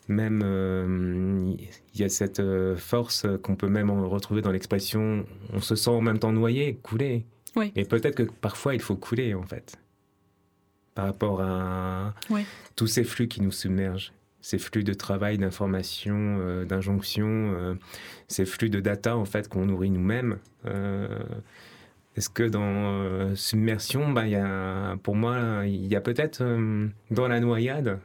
même... 0.08 0.42
Euh, 0.44 1.54
il 1.94 2.00
y 2.00 2.04
a 2.04 2.08
cette 2.08 2.40
euh, 2.40 2.76
force 2.76 3.24
qu'on 3.42 3.54
peut 3.54 3.68
même 3.68 3.90
retrouver 3.90 4.42
dans 4.42 4.50
l'expression 4.50 5.24
on 5.52 5.60
se 5.60 5.76
sent 5.76 5.90
en 5.90 6.00
même 6.00 6.18
temps 6.18 6.32
noyé, 6.32 6.74
coulé. 6.82 7.24
Oui. 7.56 7.72
Et 7.76 7.84
peut-être 7.84 8.16
que 8.16 8.24
parfois 8.24 8.74
il 8.74 8.80
faut 8.80 8.96
couler 8.96 9.32
en 9.32 9.44
fait, 9.44 9.76
par 10.94 11.06
rapport 11.06 11.40
à 11.40 12.14
Oui. 12.30 12.42
tous 12.74 12.88
ces 12.88 13.04
flux 13.04 13.28
qui 13.28 13.40
nous 13.42 13.52
submergent, 13.52 14.12
ces 14.40 14.58
flux 14.58 14.82
de 14.82 14.92
travail, 14.92 15.38
d'information, 15.38 16.16
euh, 16.40 16.64
d'injonction, 16.64 17.26
euh, 17.28 17.74
ces 18.26 18.44
flux 18.44 18.70
de 18.70 18.80
data 18.80 19.16
en 19.16 19.24
fait 19.24 19.48
qu'on 19.48 19.66
nourrit 19.66 19.90
nous-mêmes. 19.90 20.38
Euh, 20.66 21.08
Est-ce 22.18 22.30
que 22.30 22.42
dans 22.42 22.64
euh, 22.64 23.36
submersion, 23.36 24.10
bah, 24.10 24.24
pour 25.04 25.14
moi, 25.14 25.62
il 25.66 25.86
y 25.86 25.94
a 25.94 26.00
peut-être 26.00 26.40
euh, 26.42 26.88
dans 27.12 27.28
la 27.28 27.38
noyade, 27.38 28.00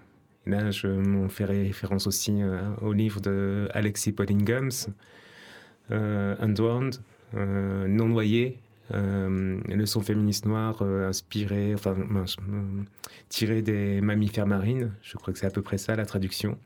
là 0.45 0.69
je 0.69 0.85
m'en 0.85 1.29
fais 1.29 1.45
référence 1.45 2.05
aussi 2.05 2.43
euh, 2.43 2.61
au 2.83 2.93
livre 2.93 3.21
de 3.21 3.67
Alexis 3.73 4.11
Pollingums, 4.11 4.69
euh, 5.89 6.35
non 7.87 8.07
noyé, 8.07 8.59
leçon 8.91 10.01
féministe 10.01 10.45
noire 10.45 10.83
inspirée, 10.83 11.73
enfin, 11.73 11.95
tirée 13.29 13.63
des 13.63 13.99
mammifères 13.99 14.45
marines. 14.45 14.91
Je 15.01 15.17
crois 15.17 15.33
que 15.33 15.39
c'est 15.39 15.47
à 15.47 15.49
peu 15.49 15.63
près 15.63 15.79
ça 15.79 15.95
la 15.95 16.05
traduction. 16.05 16.59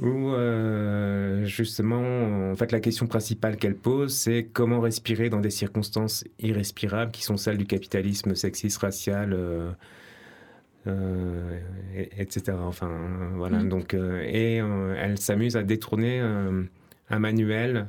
Où 0.00 0.28
euh, 0.30 1.44
justement, 1.44 2.50
en 2.52 2.54
fait, 2.54 2.70
la 2.70 2.78
question 2.78 3.06
principale 3.08 3.56
qu'elle 3.56 3.74
pose, 3.74 4.14
c'est 4.14 4.48
comment 4.52 4.80
respirer 4.80 5.28
dans 5.28 5.40
des 5.40 5.50
circonstances 5.50 6.24
irrespirables 6.38 7.10
qui 7.10 7.24
sont 7.24 7.36
celles 7.36 7.58
du 7.58 7.66
capitalisme 7.66 8.36
sexiste, 8.36 8.78
racial, 8.78 9.32
euh, 9.32 9.70
euh, 10.86 11.58
et- 11.96 12.10
etc. 12.20 12.56
Enfin, 12.60 12.90
voilà. 13.36 13.58
Mhm. 13.58 13.68
Donc, 13.68 13.94
et 13.94 14.56
elle 14.56 15.18
s'amuse 15.18 15.56
à 15.56 15.64
détourner 15.64 16.20
un 17.10 17.18
manuel, 17.18 17.88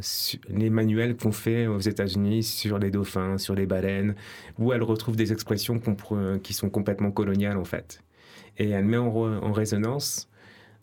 su- 0.00 0.40
les 0.48 0.70
manuels 0.70 1.16
qu'on 1.16 1.32
fait 1.32 1.66
aux 1.66 1.80
États-Unis 1.80 2.42
sur 2.42 2.78
les 2.78 2.90
dauphins, 2.90 3.36
sur 3.36 3.54
les 3.54 3.66
baleines, 3.66 4.14
où 4.58 4.72
elle 4.72 4.82
retrouve 4.82 5.16
des 5.16 5.32
expressions 5.32 5.80
qui 6.42 6.54
sont 6.54 6.70
complètement 6.70 7.10
coloniales 7.10 7.58
en 7.58 7.64
fait. 7.64 8.00
Et 8.56 8.70
elle 8.70 8.84
met 8.86 8.96
en, 8.96 9.52
résonance 9.52 10.28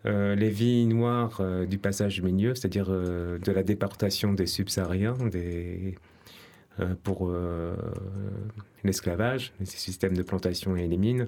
les 0.05 0.49
vies 0.49 0.85
noires 0.87 1.37
euh, 1.41 1.65
du 1.65 1.77
passage 1.77 2.21
milieu, 2.21 2.55
c'est-à-dire 2.55 2.87
euh, 2.89 3.37
de 3.37 3.51
la 3.51 3.63
déportation 3.63 4.33
des 4.33 4.47
subsahariens, 4.47 5.15
des, 5.31 5.95
euh, 6.79 6.95
pour 7.03 7.29
euh, 7.29 7.75
l'esclavage, 8.83 9.53
les 9.59 9.65
systèmes 9.65 10.15
de 10.15 10.23
plantation 10.23 10.75
et 10.75 10.87
les 10.87 10.97
mines, 10.97 11.27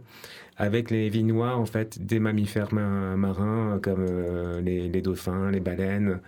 avec 0.57 0.89
les 0.89 1.09
vies 1.09 1.23
noires 1.23 1.59
en 1.59 1.65
fait 1.65 2.03
des 2.03 2.19
mammifères 2.19 2.73
ma- 2.73 3.15
marins 3.15 3.75
euh, 3.75 3.79
comme 3.79 4.05
euh, 4.07 4.61
les, 4.61 4.87
les 4.87 5.01
dauphins, 5.01 5.51
les 5.51 5.59
baleines, 5.59 6.19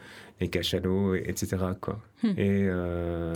les 0.41 0.49
cachalots, 0.49 1.15
etc. 1.15 1.57
Quoi. 1.79 1.99
Hmm. 2.23 2.33
Et 2.37 2.67
euh, 2.69 3.33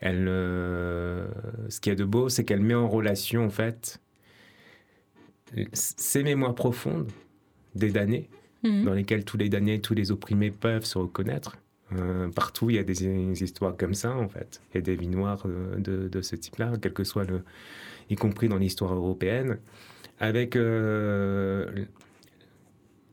elle, 0.00 0.26
euh, 0.28 1.26
ce 1.68 1.80
qui 1.80 1.90
est 1.90 1.96
de 1.96 2.04
beau, 2.04 2.28
c'est 2.28 2.44
qu'elle 2.44 2.62
met 2.62 2.74
en 2.74 2.88
relation 2.88 3.44
en 3.44 3.50
fait 3.50 4.00
ces 5.74 6.22
mémoires 6.22 6.54
profondes 6.54 7.10
des 7.74 7.90
damnés 7.90 8.28
Mhm. 8.64 8.84
dans 8.84 8.94
lesquels 8.94 9.24
tous 9.24 9.36
les 9.36 9.48
damnés, 9.48 9.80
tous 9.80 9.94
les 9.94 10.12
opprimés 10.12 10.52
peuvent 10.52 10.84
se 10.84 10.96
reconnaître. 10.96 11.56
Euh, 11.96 12.28
partout, 12.28 12.70
il 12.70 12.76
y 12.76 12.78
a 12.78 12.84
des, 12.84 12.94
des 12.94 13.42
histoires 13.42 13.76
comme 13.76 13.92
ça, 13.94 14.16
en 14.16 14.28
fait. 14.28 14.60
Il 14.70 14.76
y 14.76 14.78
a 14.78 14.82
des 14.82 14.94
vies 14.94 15.08
noires 15.08 15.42
euh, 15.46 15.76
de, 15.78 16.08
de 16.08 16.22
ce 16.22 16.36
type-là, 16.36 16.72
quel 16.80 16.92
que 16.92 17.02
soit 17.04 17.24
le. 17.24 17.42
y 18.08 18.14
compris 18.14 18.48
dans 18.48 18.58
l'histoire 18.58 18.94
européenne, 18.94 19.58
avec 20.20 20.54
euh, 20.54 21.66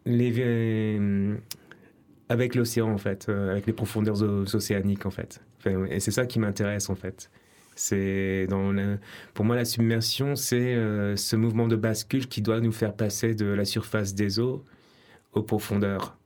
les. 0.06 1.30
avec 2.30 2.56
l'océan, 2.56 2.92
en 2.92 2.98
fait, 2.98 3.28
avec 3.30 3.66
les 3.66 3.74
profondeurs 3.74 4.22
océaniques, 4.54 5.06
en 5.06 5.12
fait. 5.12 5.42
Enfin, 5.58 5.86
et 5.86 6.00
c'est 6.00 6.12
ça 6.12 6.25
qui 6.25 6.39
m'intéresse, 6.39 6.89
en 6.89 6.96
fait. 6.96 7.32
C'est 7.82 8.46
dans 8.50 8.76
pour 9.34 9.46
moi 9.46 9.56
la 9.56 9.64
submersion, 9.64 10.36
c'est 10.36 10.76
euh, 10.76 11.16
ce 11.16 11.38
mouvement 11.38 11.66
de 11.70 11.78
bascule 11.78 12.28
qui 12.28 12.42
doit 12.42 12.60
nous 12.60 12.74
faire 12.74 12.94
passer 12.94 13.36
de 13.36 13.46
la 13.46 13.64
surface 13.64 14.14
des 14.14 14.38
eaux 14.40 14.66
aux 15.32 15.44
profondeurs, 15.44 16.18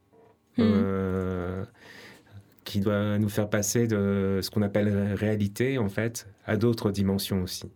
Mhm. 0.57 0.65
Euh, 0.67 1.63
qui 2.63 2.79
doit 2.79 3.19
nous 3.19 3.29
faire 3.29 3.49
passer 3.51 3.85
de 3.85 4.39
ce 4.41 4.49
qu'on 4.49 4.63
appelle 4.63 5.13
réalité 5.13 5.77
en 5.77 5.89
fait 5.89 6.27
à 6.45 6.57
d'autres 6.57 6.89
dimensions 6.91 7.43
aussi. 7.43 7.69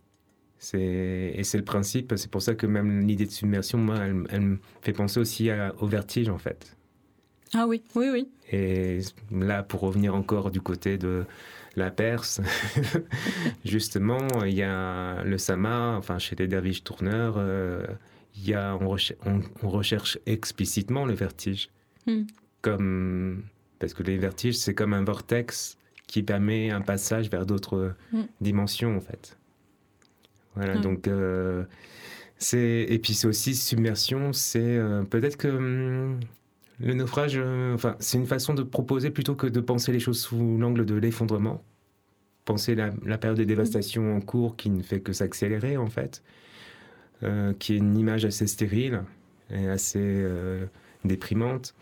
Et 0.74 1.40
c'est 1.44 1.58
le 1.58 1.64
principe. 1.64 2.14
C'est 2.16 2.30
pour 2.32 2.42
ça 2.42 2.56
que 2.56 2.66
même 2.66 3.06
l'idée 3.06 3.26
de 3.26 3.30
submersion, 3.30 3.78
moi, 3.78 3.98
elle, 3.98 4.24
elle 4.30 4.40
me 4.40 4.58
fait 4.82 4.92
penser 4.92 5.20
aussi 5.20 5.50
à- 5.50 5.72
au 5.78 5.86
vertige 5.86 6.28
en 6.28 6.38
fait. 6.38 6.76
Ah 7.54 7.66
oui, 7.68 7.82
oui, 7.94 8.08
oui. 8.12 8.28
Et 8.50 8.98
là, 9.30 9.62
pour 9.62 9.80
revenir 9.82 10.14
encore 10.16 10.50
du 10.50 10.60
côté 10.60 10.98
de 10.98 11.24
la 11.78 11.90
Perse, 11.90 12.40
justement, 13.64 14.18
il 14.44 14.54
y 14.54 14.62
a 14.62 15.22
le 15.24 15.38
Sama, 15.38 15.94
enfin 15.96 16.18
chez 16.18 16.36
les 16.36 16.46
derviches 16.48 16.84
tourneurs, 16.84 17.34
euh, 17.38 17.84
il 18.36 18.48
y 18.48 18.54
a, 18.54 18.76
on, 18.80 18.88
recher- 18.88 19.16
on- 19.26 19.40
on 19.62 19.68
recherche 19.68 20.18
explicitement 20.26 21.04
le 21.04 21.14
vertige. 21.14 21.70
Hmm. 22.06 22.22
Comme, 22.62 23.42
parce 23.78 23.94
que 23.94 24.02
les 24.02 24.16
vertiges, 24.18 24.56
c'est 24.56 24.74
comme 24.74 24.92
un 24.92 25.04
vortex 25.04 25.76
qui 26.06 26.22
permet 26.22 26.70
un 26.70 26.80
passage 26.80 27.30
vers 27.30 27.46
d'autres 27.46 27.94
Hmm. 28.12 28.22
dimensions, 28.40 28.96
en 28.96 29.00
fait. 29.00 29.36
Voilà, 30.56 30.76
Hmm. 30.76 30.80
donc. 30.82 31.08
euh, 31.08 31.64
c'est 32.40 32.86
et 32.88 33.00
puis 33.00 33.14
c'est 33.14 33.26
aussi 33.26 33.56
submersion, 33.56 34.32
c'est 34.32 34.60
euh, 34.78 35.02
peut-être 35.02 35.36
que 35.36 35.48
hum, 35.48 36.20
le 36.78 36.94
naufrage, 36.94 37.32
euh, 37.36 37.74
enfin, 37.74 37.96
c'est 37.98 38.16
une 38.16 38.26
façon 38.28 38.54
de 38.54 38.62
proposer 38.62 39.10
plutôt 39.10 39.34
que 39.34 39.48
de 39.48 39.58
penser 39.58 39.90
les 39.90 39.98
choses 39.98 40.20
sous 40.20 40.56
l'angle 40.56 40.86
de 40.86 40.94
l'effondrement. 40.94 41.64
Penser 42.48 42.74
la, 42.74 42.92
la 43.04 43.18
période 43.18 43.36
de 43.36 43.44
dévastation 43.44 44.16
en 44.16 44.22
cours 44.22 44.56
qui 44.56 44.70
ne 44.70 44.82
fait 44.82 45.00
que 45.00 45.12
s'accélérer, 45.12 45.76
en 45.76 45.88
fait, 45.88 46.22
euh, 47.22 47.52
qui 47.58 47.74
est 47.74 47.76
une 47.76 47.98
image 47.98 48.24
assez 48.24 48.46
stérile 48.46 49.02
et 49.50 49.68
assez 49.68 50.00
euh, 50.02 50.64
déprimante, 51.04 51.74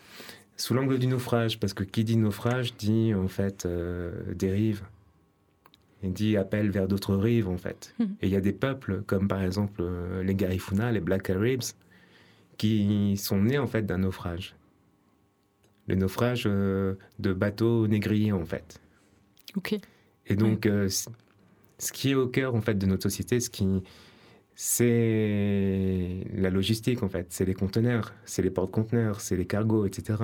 sous 0.56 0.75
l'angle 0.75 0.99
du 0.99 1.06
naufrage, 1.06 1.61
parce 1.61 1.73
que 1.73 1.85
qui 1.85 2.02
dit 2.02 2.16
naufrage 2.16 2.76
dit, 2.76 3.14
en 3.14 3.28
fait, 3.28 3.64
euh, 3.64 4.11
dérive. 4.35 4.82
Il 6.02 6.12
dit 6.12 6.37
appel 6.37 6.70
vers 6.73 6.88
d'autres 6.88 7.14
rives, 7.14 7.49
en 7.49 7.58
fait. 7.58 7.94
Mhm. 8.00 8.16
Et 8.23 8.26
il 8.26 8.32
y 8.32 8.37
a 8.37 8.40
des 8.40 8.52
peuples, 8.52 9.02
comme 9.06 9.28
par 9.28 9.44
exemple 9.44 9.82
euh, 9.82 10.25
les 10.25 10.35
Garifuna, 10.35 10.90
les 10.90 10.99
Black 10.99 11.23
Caribs, 11.23 11.76
qui 12.58 13.16
sont 13.16 13.40
nés, 13.40 13.58
en 13.58 13.68
fait, 13.68 13.87
d'un 13.87 13.99
naufrage 13.99 14.56
le 15.88 15.94
naufrage 15.94 16.42
de 16.46 16.96
bateaux 17.32 17.87
négriers 17.87 18.32
en 18.32 18.44
fait. 18.44 18.80
Ok. 19.54 19.78
Et 20.26 20.37
donc, 20.37 20.66
euh, 20.66 20.88
ce 20.88 21.92
qui 21.92 22.11
est 22.11 22.14
au 22.14 22.26
cœur 22.26 22.54
en 22.54 22.61
fait 22.61 22.75
de 22.75 22.87
notre 22.87 23.04
société, 23.04 23.40
ce 23.40 23.50
qui 23.50 23.83
c'est 24.59 26.25
la 26.35 26.49
logistique 26.49 27.02
en 27.02 27.09
fait, 27.09 27.26
c'est 27.28 27.45
les 27.45 27.54
conteneurs, 27.54 28.14
c'est 28.25 28.40
les 28.40 28.50
porte-conteneurs, 28.50 29.21
c'est 29.21 29.37
les 29.37 29.45
cargos, 29.45 29.85
etc. 29.85 30.23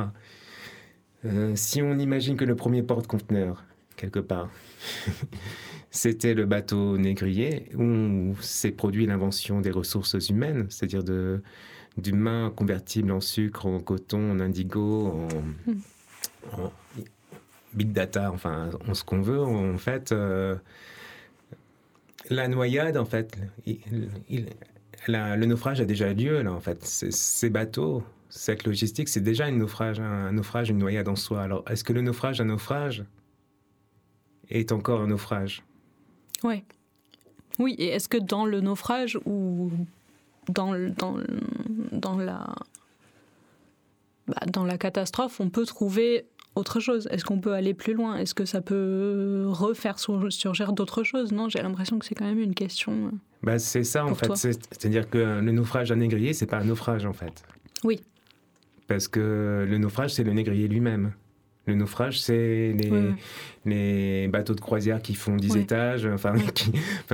Euh, 1.27 1.53
si 1.55 1.83
on 1.83 1.99
imagine 1.99 2.37
que 2.37 2.47
le 2.47 2.57
premier 2.57 2.83
porte-conteneur, 2.83 3.63
quelque 3.97 4.21
part, 4.21 4.51
c'était 5.91 6.33
le 6.33 6.47
bateau 6.47 6.97
négrier, 6.97 7.69
où 7.77 8.35
s'est 8.41 8.73
produit 8.73 9.05
l'invention 9.05 9.61
des 9.61 9.71
ressources 9.71 10.17
humaines, 10.31 10.67
c'est-à-dire 10.71 11.05
de 11.05 11.43
d'humains 11.99 12.51
convertibles 12.57 13.13
en 13.13 13.21
sucre, 13.21 13.67
en 13.67 13.79
coton, 13.79 14.31
en 14.31 14.41
indigo, 14.41 15.09
en, 15.09 16.63
en 16.63 16.73
big 17.75 17.93
data, 17.93 18.31
enfin, 18.33 18.71
en 18.89 18.95
ce 18.95 19.05
qu'on 19.05 19.21
veut, 19.21 19.41
en 19.41 19.79
fait. 19.79 20.13
euh, 20.13 20.57
la 22.31 22.49
noyade, 22.49 22.97
en 22.97 23.05
fait, 23.05 23.37
le 25.09 25.47
naufrage 25.47 25.81
a 25.81 25.85
déjà 25.85 26.13
lieu, 26.13 26.43
là, 26.43 26.53
en 26.53 26.61
fait. 26.61 26.85
Ces 26.85 27.51
bateaux, 27.51 28.03
cette 28.29 28.65
logistique, 28.65 29.09
c'est 29.09 29.21
déjà 29.21 29.47
un 29.47 29.53
naufrage, 29.53 30.01
un 30.01 30.33
naufrage, 30.33 30.71
une 30.71 30.79
noyade 30.79 31.09
en 31.09 31.17
soi. 31.17 31.43
Alors, 31.43 31.65
est-ce 31.69 31.85
que 31.85 31.93
le 31.93 32.01
naufrage, 32.03 32.41
un 32.41 32.47
naufrage, 32.47 33.05
est 34.51 34.73
encore 34.73 35.01
un 35.01 35.09
naufrage? 35.09 35.63
Ouais. 36.45 36.65
Oui, 37.59 37.75
et 37.79 37.89
est-ce 37.89 38.09
que 38.09 38.17
dans 38.19 38.47
le 38.47 38.61
naufrage 38.61 39.19
ou 39.27 39.71
dans, 40.49 40.73
dans, 40.97 41.19
dans, 41.93 42.17
la, 42.17 42.55
bah, 44.27 44.41
dans 44.47 44.65
la 44.65 44.79
catastrophe, 44.79 45.41
on 45.41 45.51
peut 45.51 45.67
trouver 45.67 46.27
autre 46.55 46.81
chose 46.81 47.09
Est-ce 47.11 47.25
qu'on 47.25 47.39
peut 47.41 47.53
aller 47.53 47.75
plus 47.75 47.95
loin? 47.95 48.17
Est-ce 48.17 48.35
que 48.35 48.45
ça 48.45 48.61
peut 48.61 49.45
refaire 49.47 49.99
sur- 49.99 50.33
surgir 50.33 50.73
d'autres 50.73 51.03
choses? 51.03 51.33
Non, 51.33 51.49
j'ai 51.49 51.63
l'impression 51.63 51.99
que 51.99 52.05
c'est 52.07 52.15
quand 52.15 52.27
même 52.27 52.41
une 52.41 52.55
question. 52.55 52.93
euh. 53.07 53.11
bah, 53.43 53.59
C'est 53.59 53.85
ça, 53.85 54.05
en 54.05 54.15
fait. 54.15 54.35
C'est-à-dire 54.37 55.09
que 55.09 55.19
le 55.41 55.53
naufrage 55.53 55.89
d'un 55.91 55.97
négrier, 55.97 56.33
c'est 56.35 56.47
pas 56.47 56.59
un 56.59 56.65
naufrage, 56.65 57.07
en 57.07 57.13
fait. 57.13 57.43
Oui. 57.85 58.01
Parce 58.87 59.09
que 59.09 59.67
le 59.69 59.79
naufrage, 59.79 60.13
c'est 60.15 60.25
le 60.25 60.33
négrier 60.33 60.69
lui-même. 60.69 61.13
Le 61.67 61.75
naufrage, 61.75 62.21
c'est 62.21 62.73
les, 62.73 62.91
Ouais, 62.91 62.99
ouais. 62.99 63.15
les 63.65 64.29
bateaux 64.29 64.55
de 64.55 64.61
croisière 64.61 65.01
qui 65.01 65.15
font 65.15 65.37
10 65.37 65.53
Ouais. 65.53 65.61
étages. 65.61 66.07
Enfin, 66.15 66.35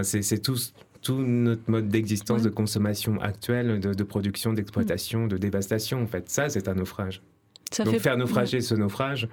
c'est, 0.02 0.22
c'est 0.22 0.38
tout, 0.38 0.56
tout 1.02 1.18
notre 1.18 1.70
mode 1.70 1.88
d'existence, 1.88 2.38
Ouais. 2.38 2.44
de 2.46 2.48
consommation 2.54 3.20
actuelle, 3.20 3.78
de, 3.78 3.92
de 3.92 4.02
production, 4.04 4.52
d'exploitation, 4.54 5.26
de 5.26 5.36
dévastation, 5.36 6.02
en 6.02 6.06
fait. 6.06 6.28
Ça, 6.30 6.48
c'est 6.48 6.66
un 6.68 6.74
naufrage. 6.74 7.20
Ça 7.70 7.84
Donc 7.84 7.94
fait- 7.94 8.00
faire 8.00 8.16
naufrager 8.16 8.60
ce 8.60 8.74
naufrage, 8.74 9.28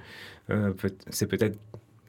euh, 0.50 0.72
peut- 0.72 0.94
c'est 1.10 1.28
peut-être 1.28 1.58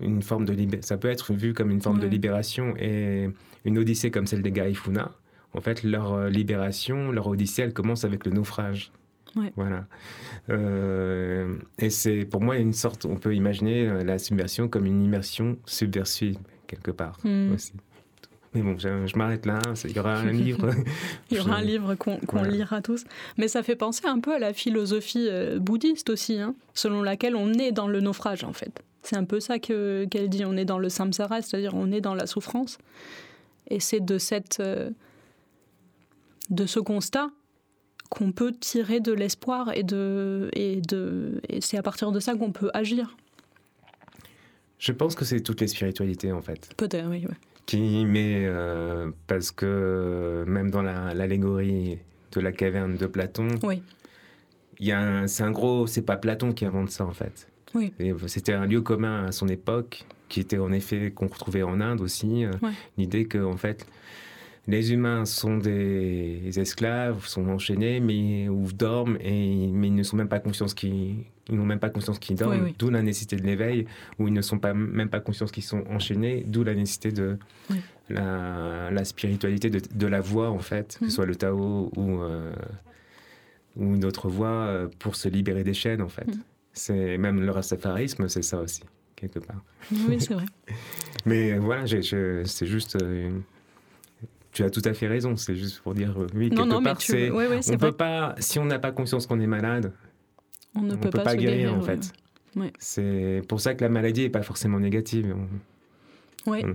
une 0.00 0.23
forme 0.23 0.45
de 0.45 0.52
libé- 0.52 0.83
ça 0.83 0.97
peut 0.97 1.09
être 1.09 1.33
vu 1.33 1.54
comme 1.54 1.71
une 1.71 1.80
forme 1.80 2.00
de 2.00 2.06
libération 2.06 2.75
et 2.78 3.30
une 3.64 3.78
odyssée 3.78 4.11
comme 4.11 4.26
celle 4.26 4.42
des 4.42 4.52
Garifuna. 4.52 5.12
En 5.54 5.61
fait, 5.61 5.83
leur 5.85 6.12
euh, 6.12 6.28
libération, 6.28 7.11
leur 7.12 7.26
odyssée, 7.28 7.62
elle 7.62 7.73
commence 7.73 8.04
avec 8.04 8.26
le 8.26 8.33
naufrage. 8.33 8.90
Ouais. 9.37 9.52
Voilà. 9.56 9.87
Euh, 10.50 11.56
et 11.78 11.90
c'est 11.90 12.25
pour 12.25 12.40
moi 12.42 12.56
une 12.56 12.73
sorte, 12.73 13.04
on 13.06 13.16
peut 13.16 13.35
imaginer 13.35 14.04
la 14.04 14.18
submersion 14.18 14.68
comme 14.68 14.87
une 14.87 15.02
immersion 15.02 15.59
subversive 15.66 16.37
quelque 16.66 16.90
part 16.90 17.18
Mm. 17.25 17.52
aussi. 17.52 17.73
Mais 18.57 18.63
bon, 18.63 18.79
je, 18.79 19.07
je 19.07 19.17
m'arrête 19.19 19.45
là. 19.45 19.59
Il 19.85 19.93
y 19.95 19.99
aura 19.99 20.17
un 20.17 20.33
livre. 20.33 20.71
Il 21.31 21.37
y 21.37 21.41
aura 21.41 21.57
un 21.57 21.63
livre 21.63 21.95
qu'on 21.95 22.19
Voilà. 22.33 22.49
lira 22.51 22.81
tous. 22.81 23.05
Mais 23.37 23.49
ça 23.49 23.63
fait 23.63 23.77
penser 23.77 24.07
un 24.07 24.19
peu 24.21 24.35
à 24.35 24.39
la 24.39 24.53
philosophie 24.55 25.27
euh, 25.31 25.59
bouddhiste 25.59 26.09
aussi, 26.11 26.39
hein, 26.41 26.55
selon 26.75 27.03
laquelle 27.03 27.37
on 27.37 27.53
est 27.55 27.73
dans 27.73 27.87
le 27.89 28.01
naufrage 28.01 28.45
en 28.45 28.53
fait. 28.55 28.83
C'est 29.03 29.17
un 29.17 29.25
peu 29.25 29.39
ça 29.41 29.59
que- 29.59 30.07
qu'elle 30.11 30.29
dit, 30.31 30.45
on 30.45 30.57
est 30.57 30.65
dans 30.65 30.79
le 30.79 30.89
samsara, 30.89 31.43
c'est-à-dire 31.43 31.75
on 31.75 31.93
est 31.93 32.01
dans 32.01 32.15
la 32.15 32.27
souffrance. 32.27 32.79
Et 33.69 33.79
c'est 33.81 34.01
de, 34.05 34.17
cette, 34.19 34.59
euh, 34.61 34.91
de 36.51 36.67
ce 36.67 36.81
constat 36.81 37.31
qu'on 38.11 38.33
peut 38.33 38.53
tirer 38.53 39.01
de 39.01 39.13
l'espoir 39.13 39.73
et, 39.75 39.83
de, 39.83 40.49
et, 40.55 40.81
de, 40.81 41.41
et 41.49 41.61
c'est 41.61 41.77
à 41.77 41.83
partir 41.83 42.11
de 42.13 42.21
ça 42.21 42.35
qu'on 42.37 42.53
peut 42.53 42.71
agir. 42.75 43.17
Je 44.79 44.93
pense 44.93 45.15
que 45.15 45.25
c'est 45.25 45.41
toutes 45.41 45.61
les 45.61 45.69
spiritualités 45.69 46.33
en 46.33 46.43
fait. 46.43 46.71
Peut-être, 46.77 47.09
oui. 47.09 47.25
ouais. 47.27 47.35
Qui 47.67 48.05
met, 48.07 48.45
euh, 48.47 49.11
parce 49.27 49.51
que 49.51 50.45
même 50.47 50.71
dans 50.71 50.83
la- 50.83 51.13
l'allégorie 51.15 51.99
de 52.33 52.41
la 52.41 52.53
caverne 52.53 52.97
de 52.97 53.07
Platon, 53.07 53.49
Oui. 53.63 53.83
il 54.79 54.87
y 54.87 54.93
a 54.93 55.01
un- 55.01 55.27
c'est 55.27 55.43
un 55.43 55.51
gros, 55.51 55.87
c'est 55.87 56.03
pas 56.03 56.17
Platon 56.17 56.53
qui 56.53 56.65
invente 56.65 56.91
ça 56.91 57.05
en 57.05 57.13
fait. 57.13 57.49
Oui. 57.75 57.93
Et 57.99 58.15
C'était 58.29 58.53
un 58.53 58.67
lieu 58.67 58.81
commun 58.81 59.27
à 59.27 59.33
son 59.33 59.49
époque, 59.49 60.05
qui 60.29 60.41
était 60.41 60.59
en 60.59 60.73
effet 60.73 61.11
qu'on 61.11 61.27
retrouvait 61.27 61.63
en 61.63 61.81
Inde 61.81 62.01
aussi. 62.01 62.45
euh, 62.45 62.51
Ouais. 62.63 62.71
L'idée 62.99 63.27
que 63.27 63.39
en 63.45 63.57
fait, 63.57 63.87
les 64.69 64.93
humains 64.93 65.25
sont 65.25 65.59
des 65.59 66.59
esclaves, 66.59 67.25
sont 67.27 67.49
enchaînés, 67.49 68.01
mais 68.01 68.49
ou 68.49 68.67
dorment, 68.73 69.17
et, 69.21 69.69
mais 69.69 69.87
ils 69.89 69.95
ne 69.95 70.03
sont 70.03 70.17
même 70.17 70.29
pas 70.29 70.41
conscients 70.41 70.67
qu'ils 70.67 71.17
ils 71.49 71.55
n'ont 71.55 71.65
même 71.65 71.79
pas 71.79 71.91
conscience 71.91 72.19
qu'ils 72.19 72.35
dorment, 72.35 72.55
Oui, 72.55 72.61
oui. 72.65 72.75
d'où 72.77 72.91
la 72.91 73.03
nécessité 73.03 73.37
de 73.37 73.43
l'éveil, 73.47 73.87
ou 74.19 74.27
ils 74.27 74.33
ne 74.35 74.43
sont 74.43 74.59
pas, 74.59 74.75
même 74.75 75.09
pas 75.09 75.21
conscients 75.21 75.47
qu'ils 75.47 75.63
sont 75.63 75.85
enchaînés, 75.89 76.43
d'où 76.45 76.65
la 76.65 76.75
nécessité 76.75 77.13
de 77.13 77.39
Oui. 77.71 77.77
la, 78.11 78.91
la 78.91 79.05
spiritualité 79.05 79.71
de, 79.71 79.81
de 79.95 80.07
la 80.09 80.21
voie, 80.21 80.51
en 80.51 80.59
fait, 80.59 80.97
que 80.99 81.05
Mhm. 81.05 81.11
ce 81.11 81.15
soit 81.15 81.27
le 81.27 81.37
Tao 81.37 81.93
ou, 81.97 82.21
euh, 82.21 82.53
ou 83.77 83.95
une 83.95 84.05
autre 84.05 84.29
voie, 84.29 84.49
euh, 84.67 84.89
pour 84.99 85.15
se 85.15 85.29
libérer 85.29 85.63
des 85.63 85.75
chaînes, 85.75 86.03
en 86.03 86.09
fait. 86.09 86.27
Mhm. 86.27 86.43
C'est 86.73 87.17
Même 87.17 87.41
le 87.41 87.51
rastafarisme, 87.53 88.29
c'est 88.29 88.43
ça 88.43 88.59
aussi, 88.61 88.83
quelque 89.15 89.39
part. 89.39 89.63
Oui, 90.09 90.17
c'est 90.21 90.35
vrai. 90.35 90.47
Mais 91.27 91.53
euh, 91.53 91.61
voilà, 91.61 91.85
c'est 91.87 92.67
juste... 92.67 92.99
tu 94.57 94.65
as 94.65 94.71
tout 94.71 94.81
à 94.87 94.95
fait 94.95 95.07
raison, 95.07 95.37
c'est 95.37 95.55
juste 95.55 95.81
pour 95.81 95.93
dire, 95.93 96.15
euh, 96.19 96.27
oui, 96.35 96.49
Non, 96.51 96.63
quelque 96.63 96.69
non, 96.75 96.83
part, 96.83 97.03
c'est... 97.03 97.31
oui, 97.31 97.45
oui, 97.51 97.57
On 97.71 97.77
peut 97.77 97.93
pas, 97.93 98.35
si 98.39 98.59
on 98.59 98.65
n'a 98.65 98.79
pas 98.79 98.91
conscience 98.91 99.27
qu'on 99.27 99.39
est 99.39 99.47
malade, 99.47 99.93
On 100.75 100.81
ne 100.81 100.95
on 100.95 100.97
peut, 100.97 101.11
peut 101.11 101.23
pas 101.23 101.37
guérir, 101.37 101.75
en 101.75 101.83
fait. 101.83 102.11
Ouais. 102.57 102.73
C'est 102.79 103.43
pour 103.49 103.61
ça 103.61 103.75
que 103.75 103.83
la 103.85 103.91
maladie 103.91 104.23
n'est 104.23 104.31
pas 104.31 104.43
forcément 104.43 104.81
négative. 104.81 105.37
On- 106.47 106.53
on- 106.53 106.75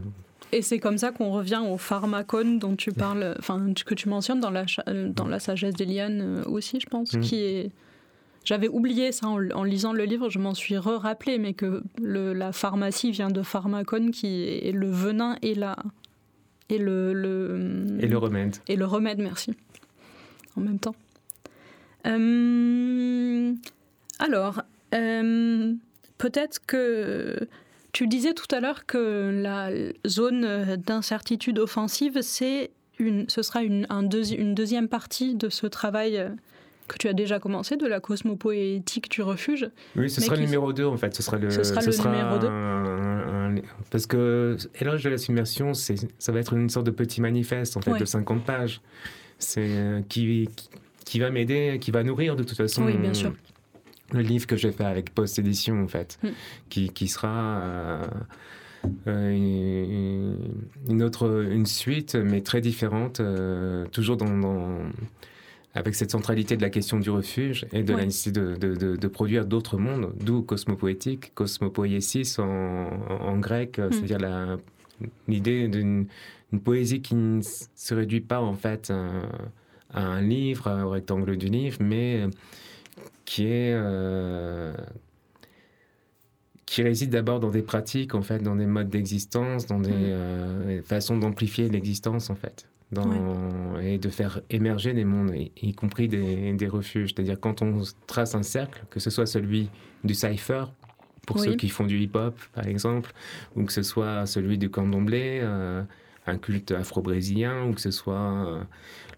Et 0.52 0.62
c'est 0.62 0.78
comme 0.80 1.00
ça 1.00 1.12
qu'on 1.12 1.32
revient 1.32 1.62
au 1.68 1.78
pharmacone 1.78 2.60
dont 2.60 2.76
tu 2.76 2.92
parles, 2.92 3.36
enfin 3.40 3.74
que 3.86 3.96
tu 3.96 4.08
mentionnes 4.10 4.40
dans 4.42 4.52
la, 4.52 4.66
euh, 4.88 5.10
dans 5.10 5.28
la 5.28 5.40
sagesse 5.40 5.74
d'Eliane 5.74 6.22
euh, 6.22 6.44
aussi, 6.46 6.80
je 6.80 6.88
pense, 6.88 7.14
Mm. 7.16 7.20
qui 7.22 7.36
est. 7.42 7.72
J'avais 8.44 8.68
oublié 8.68 9.12
ça 9.12 9.28
en, 9.28 9.40
en 9.52 9.64
lisant 9.64 9.94
le 9.94 10.04
livre, 10.04 10.30
je 10.30 10.40
m'en 10.40 10.54
suis 10.54 10.76
re-rappelé, 10.78 11.38
mais 11.40 11.54
que 11.54 11.84
le- 12.02 12.34
la 12.34 12.52
pharmacie 12.52 13.12
vient 13.12 13.30
de 13.30 13.42
pharmacone, 13.44 14.12
qui 14.12 14.44
est 14.44 14.72
le 14.72 14.90
venin 14.90 15.38
et 15.42 15.56
la 15.56 15.76
et 16.72 16.78
le, 16.80 17.14
le 17.14 17.98
Et 18.00 18.08
le 18.08 18.18
remède. 18.18 18.56
et 18.68 18.76
le 18.76 18.86
remède, 18.86 19.20
merci. 19.20 19.54
En 20.58 20.62
même 20.62 20.80
temps. 20.80 20.96
Euh, 22.08 23.54
alors, 24.20 24.62
euh, 24.94 25.74
peut-être 26.18 26.60
que 26.66 27.38
tu 27.92 28.08
disais 28.08 28.34
tout 28.34 28.54
à 28.56 28.60
l'heure 28.60 28.86
que 28.86 29.32
la 29.42 29.70
zone 30.08 30.78
d'incertitude 30.86 31.60
offensive, 31.60 32.20
c'est 32.22 32.72
une, 33.00 33.28
ce 33.30 33.42
sera 33.42 33.64
une, 33.64 33.86
un 33.90 34.04
deuxi- 34.04 34.36
une 34.38 34.56
deuxième 34.56 34.88
partie 34.88 35.36
de 35.36 35.50
ce 35.50 35.68
travail 35.68 36.30
que 36.88 36.98
tu 36.98 37.08
as 37.08 37.14
déjà 37.14 37.40
commencé, 37.40 37.78
de 37.78 37.88
la 37.88 38.00
cosmopoétique 38.00 39.10
du 39.10 39.22
refuge. 39.22 39.70
Oui, 39.96 40.10
ce 40.10 40.22
sera 40.22 40.36
le 40.36 40.42
numéro 40.42 40.74
2 40.74 40.86
en 40.86 40.98
fait. 40.98 41.16
Ce 41.16 41.24
sera 41.24 41.38
le, 41.38 41.50
Ce 41.50 41.64
sera 41.64 41.82
le 41.82 42.18
numéro 42.18 42.38
deux. 42.40 42.48
un- 42.48 43.11
parce 43.90 44.06
que 44.08 44.58
Éloge 44.80 45.04
de 45.04 45.10
la 45.10 45.18
submersion, 45.18 45.74
ça 45.74 46.32
va 46.32 46.40
être 46.40 46.54
une 46.54 46.70
sorte 46.70 46.86
de 46.86 46.92
petit 46.92 47.22
manifeste 47.22 47.78
en 47.78 47.82
fait 47.82 47.92
Ouais. 47.92 48.00
de 48.00 48.06
50 48.06 48.44
pages. 48.46 48.82
C'est 49.40 49.66
euh, 49.70 50.02
qui, 50.08 50.48
qui, 50.56 50.70
qui 51.06 51.20
va 51.20 51.30
m'aider, 51.32 51.78
qui 51.82 51.92
va 51.92 52.04
nourrir 52.04 52.36
de 52.36 52.44
toute 52.44 52.58
façon. 52.58 52.86
Oui, 52.86 52.98
bien 52.98 53.14
sûr. 53.14 53.34
Le 54.14 54.22
livre 54.22 54.46
que 54.46 54.56
je 54.58 54.68
vais 54.68 54.74
faire 54.74 54.88
avec 54.88 55.14
Post 55.16 55.40
Édition 55.40 55.82
en 55.84 55.88
fait, 55.88 56.20
Mm. 56.22 56.28
qui, 56.70 56.90
qui 56.90 57.08
sera 57.08 57.62
euh, 57.64 58.08
euh, 59.08 59.32
une, 59.32 60.38
une 60.90 61.04
autre, 61.04 61.46
une 61.52 61.66
suite 61.66 62.16
mais 62.16 62.42
très 62.42 62.62
différente, 62.62 63.20
euh, 63.20 63.86
toujours 63.88 64.18
dans, 64.18 64.38
dans- 64.38 64.80
avec 65.74 65.96
cette 65.96 66.12
centralité 66.12 66.58
de 66.58 66.62
la 66.62 66.70
question 66.70 67.00
du 67.00 67.10
refuge 67.10 67.66
et 67.72 67.84
de 67.84 67.94
Ouais. 67.94 68.00
la 68.00 68.06
nécessité 68.06 68.32
de, 68.40 68.56
de- 68.56 68.76
de- 68.76 68.96
de 68.98 69.08
produire 69.08 69.46
d'autres 69.46 69.78
mondes, 69.78 70.14
d'où 70.20 70.42
cosmopoétique, 70.42 71.34
cosmopoiesis 71.34 72.40
en, 72.40 73.38
grec, 73.38 73.78
Mm. 73.80 73.92
c'est-à-dire 73.92 74.20
la- 74.20 74.58
l'idée 75.28 75.68
d'une 75.68 76.08
une 76.54 76.60
poésie 76.60 77.02
qui 77.02 77.16
ne 77.16 77.40
se 77.42 77.94
réduit 77.94 78.20
pas 78.20 78.42
en 78.42 78.54
fait 78.56 78.92
à, 78.92 79.10
à 79.94 80.02
un 80.06 80.22
livre, 80.22 80.70
au 80.84 80.90
rectangle 80.90 81.38
du 81.38 81.46
livre, 81.48 81.78
mais 81.80 82.26
qui 83.24 83.46
est 83.46 83.72
euh, 83.74 84.74
qui 86.66 86.84
réside 86.84 87.10
d'abord 87.10 87.40
dans 87.40 87.50
des 87.50 87.62
pratiques, 87.62 88.16
en 88.16 88.22
fait, 88.22 88.40
dans 88.40 88.56
des 88.58 88.66
modes 88.66 88.90
d'existence, 88.90 89.66
dans 89.66 89.80
des 89.80 89.92
Mm. 89.92 89.96
euh, 90.10 90.82
façons 90.84 91.18
d'amplifier 91.18 91.70
l'existence, 91.70 92.30
en 92.30 92.36
fait, 92.36 92.68
dans, 92.92 93.80
et 93.80 93.98
de 93.98 94.10
faire 94.10 94.42
émerger 94.50 94.94
des 94.94 95.06
mondes, 95.06 95.34
y, 95.36 95.52
y 95.62 95.74
compris 95.74 96.08
des, 96.08 96.54
des 96.54 96.68
refuges. 96.68 97.14
C'est-à-dire 97.14 97.40
quand 97.40 97.62
on 97.62 97.82
trace 98.08 98.36
un 98.36 98.44
cercle, 98.44 98.84
que 98.90 99.00
ce 99.00 99.10
soit 99.10 99.26
celui 99.26 99.70
du 100.04 100.14
cipher, 100.14 100.66
pour 101.28 101.38
Oui. 101.38 101.44
ceux 101.46 101.56
qui 101.56 101.70
font 101.70 101.86
du 101.86 102.00
hip-hop, 102.00 102.38
par 102.54 102.68
exemple, 102.68 103.14
ou 103.56 103.64
que 103.64 103.72
ce 103.72 103.84
soit 103.84 104.26
celui 104.26 104.58
du 104.58 104.70
candomblé, 104.70 105.40
euh, 105.42 105.84
un 106.28 106.38
culte 106.38 106.72
afro-brésilien, 106.72 107.66
ou 107.66 107.74
que 107.74 107.82
ce 107.82 107.92
soit 107.92 108.46
euh, 108.48 108.64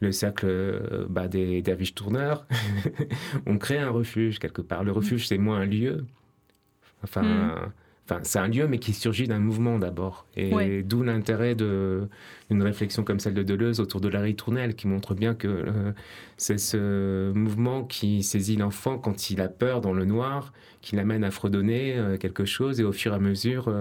le 0.02 0.12
cercle 0.12 0.46
euh, 0.48 1.06
bah, 1.10 1.28
des 1.28 1.62
derviches 1.62 1.96
tourneurs, 1.96 2.46
on 3.46 3.58
crée 3.58 3.78
un 3.80 3.90
refuge 3.90 4.40
quelque 4.40 4.62
part. 4.62 4.84
Le 4.84 4.92
refuge, 4.92 5.28
c'est 5.28 5.38
moins 5.38 5.60
un 5.62 5.66
lieu. 5.66 6.06
Enfin, 7.04 7.24
Mm. 7.24 7.72
Enfin 8.06 8.20
c'est 8.24 8.40
un 8.40 8.48
lieu, 8.48 8.68
mais 8.68 8.80
qui 8.80 8.94
surgit 8.94 9.28
d'un 9.28 9.40
mouvement 9.40 9.80
d'abord. 9.80 10.26
Et 10.36 10.54
Ouais. 10.54 10.84
d'où 10.84 11.04
l'intérêt 11.04 11.56
d'une 11.56 12.10
réflexion 12.52 13.04
comme 13.04 13.20
celle 13.20 13.34
de 13.34 13.44
Deleuze 13.44 13.80
autour 13.80 14.02
de 14.02 14.10
la 14.10 14.20
ritournelle, 14.22 14.76
qui 14.76 14.88
montre 14.88 15.14
bien 15.16 15.34
que 15.36 15.48
euh, 15.48 15.92
c'est 16.38 16.58
ce 16.58 17.32
mouvement 17.34 17.84
qui 17.84 18.24
saisit 18.24 18.58
l'enfant 18.58 18.98
quand 18.98 19.30
il 19.30 19.40
a 19.42 19.48
peur 19.48 19.80
dans 19.82 19.94
le 19.94 20.06
noir, 20.06 20.54
qui 20.82 20.96
l'amène 20.96 21.24
à 21.24 21.32
fredonner 21.32 21.96
euh, 21.98 22.18
quelque 22.18 22.46
chose, 22.46 22.80
et 22.80 22.84
au 22.84 22.92
fur 22.92 23.14
et 23.14 23.16
à 23.16 23.20
mesure, 23.20 23.74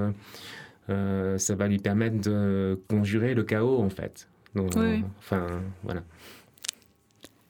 euh, 0.88 1.38
ça 1.38 1.54
va 1.54 1.66
lui 1.68 1.78
permettre 1.78 2.20
de 2.20 2.80
conjurer 2.88 3.34
le 3.34 3.42
chaos, 3.44 3.80
en 3.80 3.90
fait. 3.90 4.28
Donc, 4.54 4.72
Oui. 4.76 5.02
Enfin, 5.18 5.46
voilà. 5.82 6.02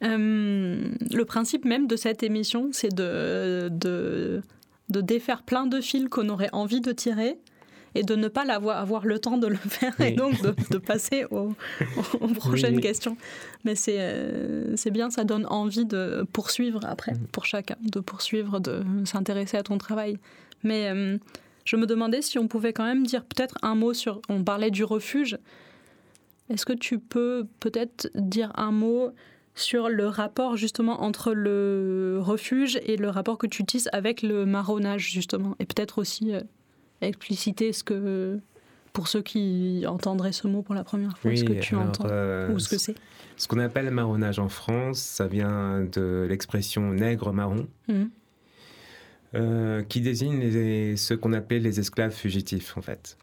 Le 0.05 1.23
principe 1.25 1.65
même 1.65 1.87
de 1.87 1.97
cette 1.97 2.23
émission, 2.23 2.71
c'est 2.73 2.95
de, 2.95 3.69
de, 3.71 4.43
de 4.93 5.01
défaire 5.01 5.43
plein 5.43 5.67
de 5.67 5.81
fils 5.81 6.09
qu'on 6.09 6.29
aurait 6.29 6.51
envie 6.53 6.81
de 6.81 6.93
tirer 6.93 7.39
et 7.95 8.03
de 8.05 8.15
ne 8.15 8.29
pas 8.29 8.45
l'avoir, 8.45 8.79
avoir 8.79 9.05
le 9.05 9.19
temps 9.19 9.37
de 9.37 9.47
le 9.47 9.57
faire 9.57 10.01
et 10.01 10.13
donc 10.13 10.41
de, 10.43 10.55
de 10.71 10.79
passer 10.79 11.25
aux, 11.31 11.53
aux 12.21 12.29
prochaines 12.29 12.77
Oui. 12.77 12.81
questions. 12.81 13.17
Mais 13.65 13.75
c'est, 13.75 13.97
euh, 13.99 14.77
c'est 14.77 14.91
bien, 14.91 15.11
ça 15.11 15.25
donne 15.25 15.47
envie 15.47 15.85
de 15.85 16.25
poursuivre 16.33 16.81
après, 16.85 17.13
Mhm. 17.13 17.27
pour 17.33 17.45
chacun, 17.45 17.77
de 17.83 18.01
poursuivre, 18.01 18.61
de 18.61 18.83
s'intéresser 19.05 19.57
à 19.59 19.63
ton 19.63 19.77
travail. 19.77 20.17
Mais 20.63 20.89
euh, 20.91 21.19
je 21.65 21.77
me 21.77 21.85
demandais 21.87 22.23
si 22.23 22.39
on 22.39 22.49
pouvait 22.49 22.73
quand 22.73 22.85
même 22.85 23.05
dire 23.07 23.25
peut-être 23.25 23.57
un 23.63 23.75
mot 23.75 23.93
sur... 23.93 24.23
On 24.31 24.43
parlait 24.43 24.71
du 24.71 24.85
refuge. 24.85 25.37
Est-ce 26.49 26.65
que 26.67 26.73
tu 26.73 26.99
peux 26.99 27.47
peut-être 27.61 28.11
dire 28.15 28.53
un 28.57 28.73
mot 28.73 29.11
sur 29.55 29.89
le 29.89 30.07
rapport 30.07 30.57
justement 30.57 31.03
entre 31.03 31.33
le 31.33 32.19
refuge 32.21 32.81
et 32.85 32.97
le 32.97 33.09
rapport 33.09 33.39
que 33.39 33.47
tu 33.47 33.63
utilises 33.63 33.89
avec 33.93 34.23
le 34.23 34.47
marronnage 34.47 35.11
justement 35.11 35.55
et 35.59 35.67
peut-être 35.67 35.99
aussi 35.99 36.33
euh, 36.35 36.41
expliciter 37.01 37.73
ce 37.73 37.85
que 37.85 38.41
pour 38.93 39.09
ceux 39.09 39.23
qui 39.23 39.85
entendraient 39.87 40.33
ce 40.33 40.47
mot 40.49 40.63
pour 40.63 40.75
la 40.75 40.85
première 40.85 41.19
fois 41.19 41.35
ce 41.37 41.45
que 41.45 41.53
tu 41.53 41.75
alors, 41.75 41.89
entends 41.89 42.05
euh, 42.11 42.53
ou 42.53 42.59
ce 42.59 42.69
que 42.69 42.79
c'est 42.79 42.95
Ce 43.37 43.47
qu'on 43.47 43.59
appelle 43.59 43.91
marronnage 43.91 44.39
en 44.39 44.49
France, 44.49 45.01
ça 45.01 45.27
vient 45.27 45.81
de 45.81 46.27
l'expression 46.29 46.93
nègre 46.93 47.33
marron. 47.33 47.67
Mhm. 47.89 48.11
euh, 49.35 49.83
qui 49.83 50.03
désigne 50.03 50.41
les, 50.41 50.97
ce 50.97 51.15
qu'on 51.15 51.33
appelait 51.33 51.59
les 51.59 51.81
esclaves 51.81 52.13
fugitifs, 52.13 52.77
en 52.77 52.83
fait. 52.83 53.17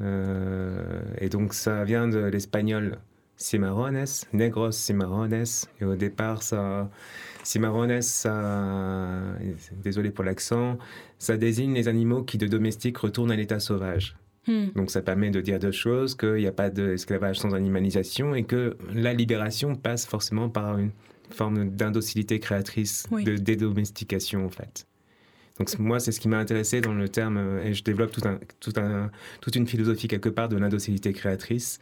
et 0.00 1.28
donc, 1.30 1.54
ça 1.54 1.84
vient 1.84 2.06
de 2.06 2.18
l'espagnol 2.18 2.98
cimarrones, 3.38 4.04
negros 4.34 4.72
cimarrones. 4.72 5.44
Et 5.80 5.84
au 5.84 5.96
départ, 5.96 6.42
ça, 6.42 6.90
cimarrones, 7.42 8.02
ça, 8.02 9.34
désolé 9.72 10.10
pour 10.10 10.24
l'accent, 10.24 10.76
ça 11.18 11.38
désigne 11.38 11.72
les 11.72 11.88
animaux 11.88 12.22
qui 12.22 12.36
de 12.36 12.46
domestiques 12.46 12.98
retournent 12.98 13.30
à 13.30 13.36
l'état 13.36 13.60
sauvage. 13.60 14.16
Hmm. 14.46 14.66
Donc 14.74 14.90
ça 14.90 15.02
permet 15.02 15.30
de 15.30 15.40
dire 15.40 15.58
deux 15.58 15.72
choses, 15.72 16.14
qu'il 16.14 16.34
n'y 16.34 16.46
a 16.46 16.52
pas 16.52 16.70
d'esclavage 16.70 17.38
sans 17.38 17.54
animalisation 17.54 18.34
et 18.34 18.44
que 18.44 18.76
la 18.92 19.14
libération 19.14 19.76
passe 19.76 20.06
forcément 20.06 20.48
par 20.48 20.78
une 20.78 20.90
forme 21.30 21.70
d'indocilité 21.70 22.40
créatrice, 22.40 23.06
de 23.10 23.36
dédomestication 23.36 24.44
en 24.44 24.50
fait. 24.50 24.87
Donc 25.58 25.76
moi, 25.78 26.00
c'est 26.00 26.12
ce 26.12 26.20
qui 26.20 26.28
m'a 26.28 26.38
intéressé 26.38 26.80
dans 26.80 26.94
le 26.94 27.08
terme, 27.08 27.36
euh, 27.36 27.64
et 27.64 27.74
je 27.74 27.82
développe 27.82 28.12
tout 28.12 28.22
un, 28.26 28.38
tout 28.60 28.72
un, 28.76 29.10
toute 29.40 29.56
une 29.56 29.66
philosophie 29.66 30.08
quelque 30.08 30.28
part 30.28 30.48
de 30.48 30.56
l'indocilité 30.56 31.12
créatrice 31.12 31.80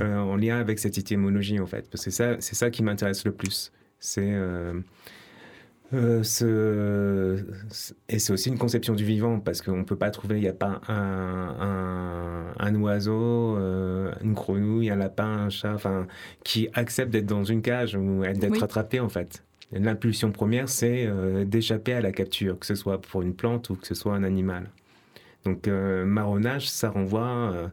euh, 0.00 0.18
en 0.18 0.36
lien 0.36 0.58
avec 0.58 0.78
cette 0.78 0.98
étymologie 0.98 1.58
en 1.60 1.66
fait, 1.66 1.88
parce 1.90 2.04
que 2.04 2.10
c'est 2.10 2.40
ça 2.40 2.70
qui 2.70 2.82
m'intéresse 2.82 3.24
le 3.24 3.32
plus. 3.32 3.72
C'est 3.98 4.32
euh, 4.32 4.74
euh, 5.94 6.22
ce... 6.22 7.44
Et 8.08 8.18
c'est 8.18 8.32
aussi 8.32 8.48
une 8.48 8.58
conception 8.58 8.94
du 8.94 9.04
vivant, 9.04 9.38
parce 9.40 9.62
qu'on 9.62 9.78
ne 9.78 9.84
peut 9.84 9.96
pas 9.96 10.10
trouver, 10.10 10.36
il 10.36 10.42
n'y 10.42 10.48
a 10.48 10.52
pas 10.52 10.80
un, 10.88 12.52
un, 12.58 12.74
oiseau, 12.76 13.56
euh, 13.56 14.12
une 14.22 14.34
grenouille, 14.34 14.90
un 14.90 14.96
lapin, 14.96 15.24
un 15.46 15.48
chat, 15.48 15.72
enfin, 15.72 16.06
qui 16.44 16.68
accepte 16.74 17.12
d'être 17.12 17.26
dans 17.26 17.44
une 17.44 17.62
cage 17.62 17.94
ou 17.94 18.22
d'être 18.34 18.62
attrapé, 18.62 19.00
en 19.00 19.08
fait. 19.08 19.42
L'impulsion 19.72 20.30
première, 20.30 20.68
c'est 20.68 21.06
euh, 21.06 21.44
d'échapper 21.44 21.92
à 21.92 22.00
la 22.00 22.12
capture, 22.12 22.58
que 22.58 22.66
ce 22.66 22.74
soit 22.74 23.00
pour 23.00 23.22
une 23.22 23.34
plante 23.34 23.70
ou 23.70 23.74
que 23.74 23.86
ce 23.86 23.94
soit 23.94 24.14
un 24.14 24.22
animal. 24.22 24.70
Donc, 25.44 25.68
marronnage, 25.68 26.68
ça 26.68 26.90
renvoie 26.90 27.70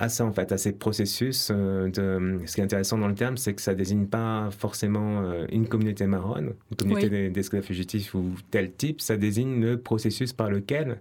à 0.00 0.08
ça 0.08 0.24
en 0.24 0.32
fait, 0.32 0.50
à 0.52 0.58
ces 0.58 0.72
processus. 0.72 1.50
Euh, 1.50 1.90
de... 1.90 2.40
Ce 2.46 2.54
qui 2.54 2.60
est 2.60 2.64
intéressant 2.64 2.98
dans 2.98 3.08
le 3.08 3.14
terme, 3.14 3.36
c'est 3.36 3.54
que 3.54 3.62
ça 3.62 3.74
désigne 3.74 4.06
pas 4.06 4.48
forcément 4.50 5.22
euh, 5.22 5.46
une 5.52 5.68
communauté 5.68 6.06
marronne, 6.06 6.54
une 6.70 6.76
communauté 6.76 7.30
d'esclaves 7.30 7.64
fugitifs 7.64 8.14
ou 8.14 8.32
tel 8.50 8.72
type. 8.72 9.00
Ça 9.00 9.16
désigne 9.16 9.60
le 9.60 9.78
processus 9.78 10.32
par 10.32 10.50
lequel 10.50 10.98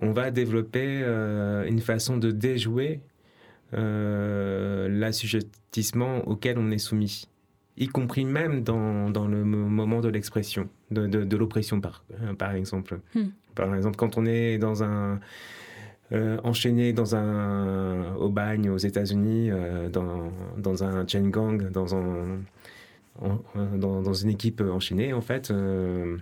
on 0.00 0.12
va 0.12 0.30
développer 0.30 1.00
euh, 1.02 1.66
une 1.66 1.80
façon 1.80 2.16
de 2.16 2.30
déjouer 2.30 3.00
l'assujettissement 3.72 6.26
auquel 6.26 6.56
on 6.58 6.70
est 6.70 6.78
soumis, 6.78 7.28
y 7.78 7.88
compris 7.88 8.24
même 8.24 8.62
dans, 8.62 9.10
dans 9.10 9.26
le 9.26 9.44
moment 9.44 10.00
de 10.00 10.08
l'expression, 10.08 10.68
de, 10.90 11.06
de, 11.06 11.36
l'oppression 11.36 11.80
par, 11.80 12.04
par 12.38 12.52
exemple. 12.52 13.00
Hmm. 13.14 13.28
Par 13.54 13.74
exemple, 13.74 13.96
quand 13.96 14.16
on 14.18 14.26
est 14.26 14.58
dans 14.58 14.82
un 14.82 15.20
euh, 16.10 16.38
enchaîné 16.42 16.94
dans 16.94 17.14
un, 17.16 18.14
au 18.14 18.30
bagne 18.30 18.70
aux 18.70 18.78
États-Unis, 18.78 19.50
euh, 19.50 19.90
dans, 19.90 20.32
dans, 20.56 20.82
un 20.82 21.06
chain 21.06 21.28
gang, 21.28 21.70
dans, 21.70 21.94
un, 21.94 22.38
dans, 23.76 24.00
dans, 24.00 24.14
une 24.14 24.30
équipe 24.30 24.62
enchaînée, 24.62 25.12
en 25.12 25.20
fait. 25.20 25.50
Euh, 25.50 26.16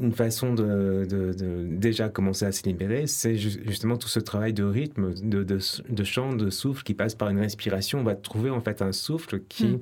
une 0.00 0.12
façon 0.12 0.54
de, 0.54 1.06
de, 1.08 1.66
déjà 1.68 2.08
commencer 2.08 2.44
à 2.44 2.52
se 2.52 2.62
libérer, 2.64 3.06
c'est 3.06 3.36
justement 3.36 3.96
tout 3.96 4.08
ce 4.08 4.20
travail 4.20 4.52
de 4.52 4.64
rythme, 4.64 5.12
de, 5.14 5.44
de, 5.44 6.04
chant, 6.04 6.34
de 6.34 6.50
souffle 6.50 6.82
qui 6.82 6.94
passe 6.94 7.14
par 7.14 7.28
une 7.28 7.38
respiration. 7.38 8.00
On 8.00 8.04
va 8.04 8.14
trouver 8.14 8.50
en 8.50 8.60
fait 8.60 8.82
un 8.82 8.92
souffle 8.92 9.40
qui. 9.48 9.78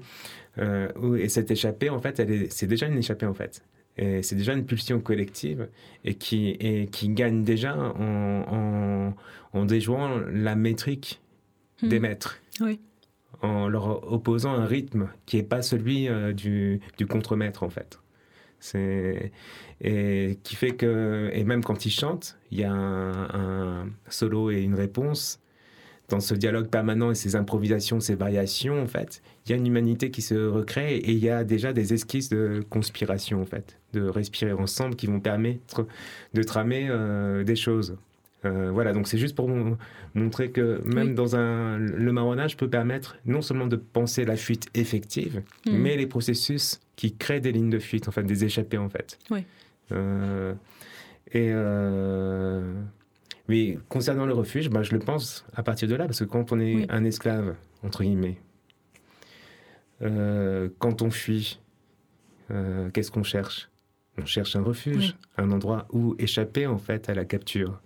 Mm. 0.56 1.16
et 1.16 1.28
cette 1.28 1.50
échappée, 1.50 1.88
en 1.88 2.00
fait, 2.00 2.22
c'est 2.50 2.66
déjà 2.66 2.86
une 2.86 2.98
échappée 2.98 3.26
en 3.26 3.34
fait 3.34 3.62
c'est 4.22 4.36
déjà 4.36 4.52
une 4.52 4.64
pulsion 4.64 5.00
collective 5.00 5.68
et 6.04 6.14
qui, 6.14 6.50
et 6.60 6.86
qui 6.86 7.08
gagne 7.08 7.42
déjà 7.42 7.76
en, 7.76 9.14
en, 9.52 9.64
déjouant 9.64 10.20
la 10.32 10.54
métrique 10.54 11.20
des 11.82 11.98
hmm. 11.98 12.02
maîtres. 12.02 12.40
En 13.42 13.68
leur 13.68 14.12
opposant 14.12 14.52
un 14.52 14.66
rythme 14.66 15.08
qui 15.26 15.36
n'est 15.36 15.42
pas 15.42 15.62
celui 15.62 16.08
euh, 16.08 16.32
du, 16.32 16.80
du 16.96 17.06
contre-maître, 17.06 17.62
en 17.62 17.70
fait. 17.70 18.00
C'est 18.60 19.32
et 19.80 20.38
qui 20.42 20.56
fait 20.56 20.72
que 20.72 21.30
et 21.32 21.44
même 21.44 21.62
quand 21.62 21.86
ils 21.86 21.90
chantent, 21.90 22.36
il 22.50 22.58
y 22.58 22.64
a 22.64 22.72
un, 22.72 23.82
un, 23.82 23.88
solo 24.08 24.50
et 24.50 24.60
une 24.62 24.74
réponse 24.74 25.40
dans 26.08 26.20
ce 26.20 26.34
dialogue 26.34 26.68
permanent 26.68 27.10
et 27.10 27.14
ces 27.14 27.36
improvisations, 27.36 28.00
ces 28.00 28.14
variations, 28.14 28.82
en 28.82 28.86
fait, 28.86 29.22
il 29.44 29.50
y 29.50 29.52
a 29.52 29.56
une 29.56 29.66
humanité 29.66 30.10
qui 30.10 30.22
se 30.22 30.34
recrée 30.34 30.96
et 30.96 31.12
il 31.12 31.18
y 31.18 31.28
a 31.28 31.44
déjà 31.44 31.72
des 31.72 31.92
esquisses 31.92 32.30
de 32.30 32.64
conspiration, 32.70 33.42
en 33.42 33.44
fait, 33.44 33.78
de 33.92 34.08
respirer 34.08 34.52
ensemble 34.52 34.96
qui 34.96 35.06
vont 35.06 35.20
permettre 35.20 35.86
de 36.32 36.42
tramer 36.42 36.86
euh, 36.88 37.44
des 37.44 37.56
choses. 37.56 37.96
Euh, 38.44 38.70
voilà, 38.72 38.92
donc 38.92 39.08
c'est 39.08 39.18
juste 39.18 39.34
pour 39.34 39.50
montrer 40.14 40.50
que 40.50 40.80
même 40.84 41.14
dans 41.14 41.36
un, 41.36 41.76
le 41.76 42.12
marronnage 42.12 42.56
peut 42.56 42.70
permettre 42.70 43.16
non 43.26 43.42
seulement 43.42 43.66
de 43.66 43.76
penser 43.76 44.24
la 44.24 44.36
fuite 44.36 44.68
effective, 44.74 45.42
mm. 45.66 45.76
mais 45.76 45.96
les 45.96 46.06
processus 46.06 46.80
qui 46.98 47.16
créent 47.16 47.40
des 47.40 47.52
lignes 47.52 47.70
de 47.70 47.78
fuite, 47.78 48.08
en 48.08 48.10
fait, 48.10 48.24
des 48.24 48.44
échappées, 48.44 48.76
en 48.76 48.88
fait. 48.88 49.18
Oui. 49.30 49.44
Euh, 49.92 50.52
et 51.32 51.52
mais 53.48 53.78
concernant 53.88 54.26
le 54.26 54.34
refuge, 54.34 54.68
bah, 54.68 54.82
je 54.82 54.92
le 54.92 54.98
pense 54.98 55.46
à 55.54 55.62
partir 55.62 55.88
de 55.88 55.94
là, 55.94 56.04
parce 56.04 56.18
que 56.18 56.24
quand 56.24 56.52
on 56.52 56.60
est 56.60 56.90
un 56.90 57.04
esclave, 57.04 57.54
entre 57.82 58.02
guillemets, 58.02 58.36
euh, 60.02 60.68
quand 60.78 61.02
on 61.02 61.10
fuit, 61.10 61.60
euh, 62.50 62.90
qu'est-ce 62.90 63.10
qu'on 63.10 63.22
cherche? 63.22 63.70
On 64.20 64.26
cherche 64.26 64.54
un 64.56 64.62
refuge, 64.62 65.16
un 65.36 65.50
endroit 65.50 65.86
où 65.92 66.14
échapper 66.18 66.66
en 66.66 66.78
fait 66.78 67.08
à 67.08 67.14
la 67.14 67.24
capture, 67.24 67.80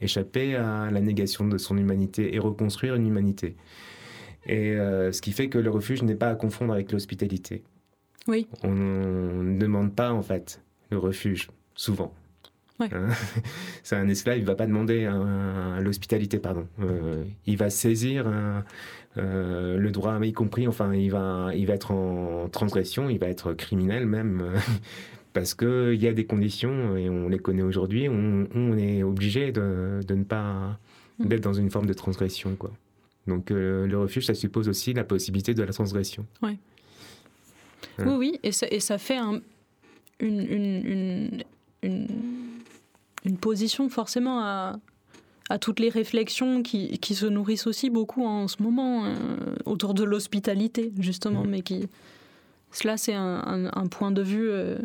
échapper 0.00 0.56
à 0.56 0.90
la 0.90 1.00
négation 1.00 1.46
de 1.46 1.58
son 1.58 1.78
humanité 1.78 2.34
et 2.34 2.38
reconstruire 2.38 2.94
une 2.96 3.06
humanité. 3.06 3.56
Et 4.46 4.72
euh, 4.72 5.12
ce 5.12 5.22
qui 5.22 5.32
fait 5.32 5.48
que 5.48 5.58
le 5.58 5.70
refuge 5.70 6.02
n'est 6.02 6.14
pas 6.14 6.28
à 6.28 6.34
confondre 6.34 6.72
avec 6.72 6.92
l'hospitalité. 6.92 7.62
Oui. 8.30 8.46
On 8.62 8.70
ne 8.72 9.58
demande 9.58 9.94
pas 9.94 10.12
en 10.12 10.22
fait 10.22 10.62
le 10.90 10.98
refuge, 10.98 11.50
souvent. 11.74 12.14
Hein 12.80 13.08
c'est 13.82 13.96
un 13.96 14.08
esclave, 14.08 14.38
il 14.38 14.44
va 14.44 14.54
pas 14.54 14.66
demander 14.66 15.10
l'hospitalité, 15.80 16.38
pardon. 16.38 16.66
Euh, 16.80 17.24
il 17.46 17.56
va 17.56 17.68
saisir 17.70 18.24
euh, 19.18 19.76
le 19.76 19.90
droit, 19.90 20.18
y 20.24 20.32
compris, 20.32 20.66
enfin, 20.68 20.94
il 20.94 21.10
va, 21.10 21.50
il 21.54 21.66
va 21.66 21.74
être 21.74 21.90
en 21.90 22.48
transgression, 22.48 23.10
il 23.10 23.18
va 23.18 23.26
être 23.26 23.52
criminel 23.52 24.06
même, 24.06 24.54
parce 25.32 25.54
qu'il 25.54 26.00
y 26.00 26.06
a 26.06 26.12
des 26.12 26.24
conditions, 26.24 26.96
et 26.96 27.10
on 27.10 27.28
les 27.28 27.38
connaît 27.38 27.62
aujourd'hui, 27.62 28.08
on, 28.08 28.46
on, 28.54 28.78
est 28.78 29.02
obligé 29.02 29.52
de, 29.52 30.00
de, 30.06 30.14
ne 30.14 30.24
pas 30.24 30.78
mm. 31.18 31.26
d'être 31.26 31.42
dans 31.42 31.54
une 31.54 31.70
forme 31.70 31.86
de 31.86 31.94
transgression. 31.94 32.54
Quoi. 32.56 32.70
Donc 33.26 33.50
euh, 33.50 33.86
le 33.86 33.98
refuge, 33.98 34.26
ça 34.26 34.34
suppose 34.34 34.68
aussi 34.68 34.92
la 34.92 35.04
possibilité 35.04 35.54
de 35.54 35.62
la 35.62 35.72
transgression. 35.72 36.26
Ouais. 36.42 36.56
Oui, 37.98 38.14
oui, 38.16 38.40
et 38.42 38.52
ça, 38.52 38.66
et 38.70 38.80
ça 38.80 38.98
fait 38.98 39.16
un, 39.16 39.40
une, 40.20 40.40
une, 40.40 41.42
une 41.82 42.06
une 43.24 43.36
position 43.36 43.88
forcément 43.88 44.40
à, 44.40 44.78
à 45.48 45.58
toutes 45.58 45.80
les 45.80 45.88
réflexions 45.88 46.62
qui, 46.62 46.98
qui, 46.98 47.14
se 47.14 47.26
nourrissent 47.26 47.66
aussi 47.66 47.90
beaucoup 47.90 48.24
en 48.24 48.48
ce 48.48 48.62
moment 48.62 49.04
euh, 49.04 49.10
autour 49.66 49.94
de 49.94 50.04
l'hospitalité, 50.04 50.92
justement, 50.98 51.44
mais 51.44 51.62
qui. 51.62 51.88
Cela, 52.72 52.96
c'est 52.96 53.14
un, 53.14 53.68
un, 53.72 53.86
point 53.88 54.12
de 54.12 54.22
vue. 54.22 54.48
Euh, 54.48 54.78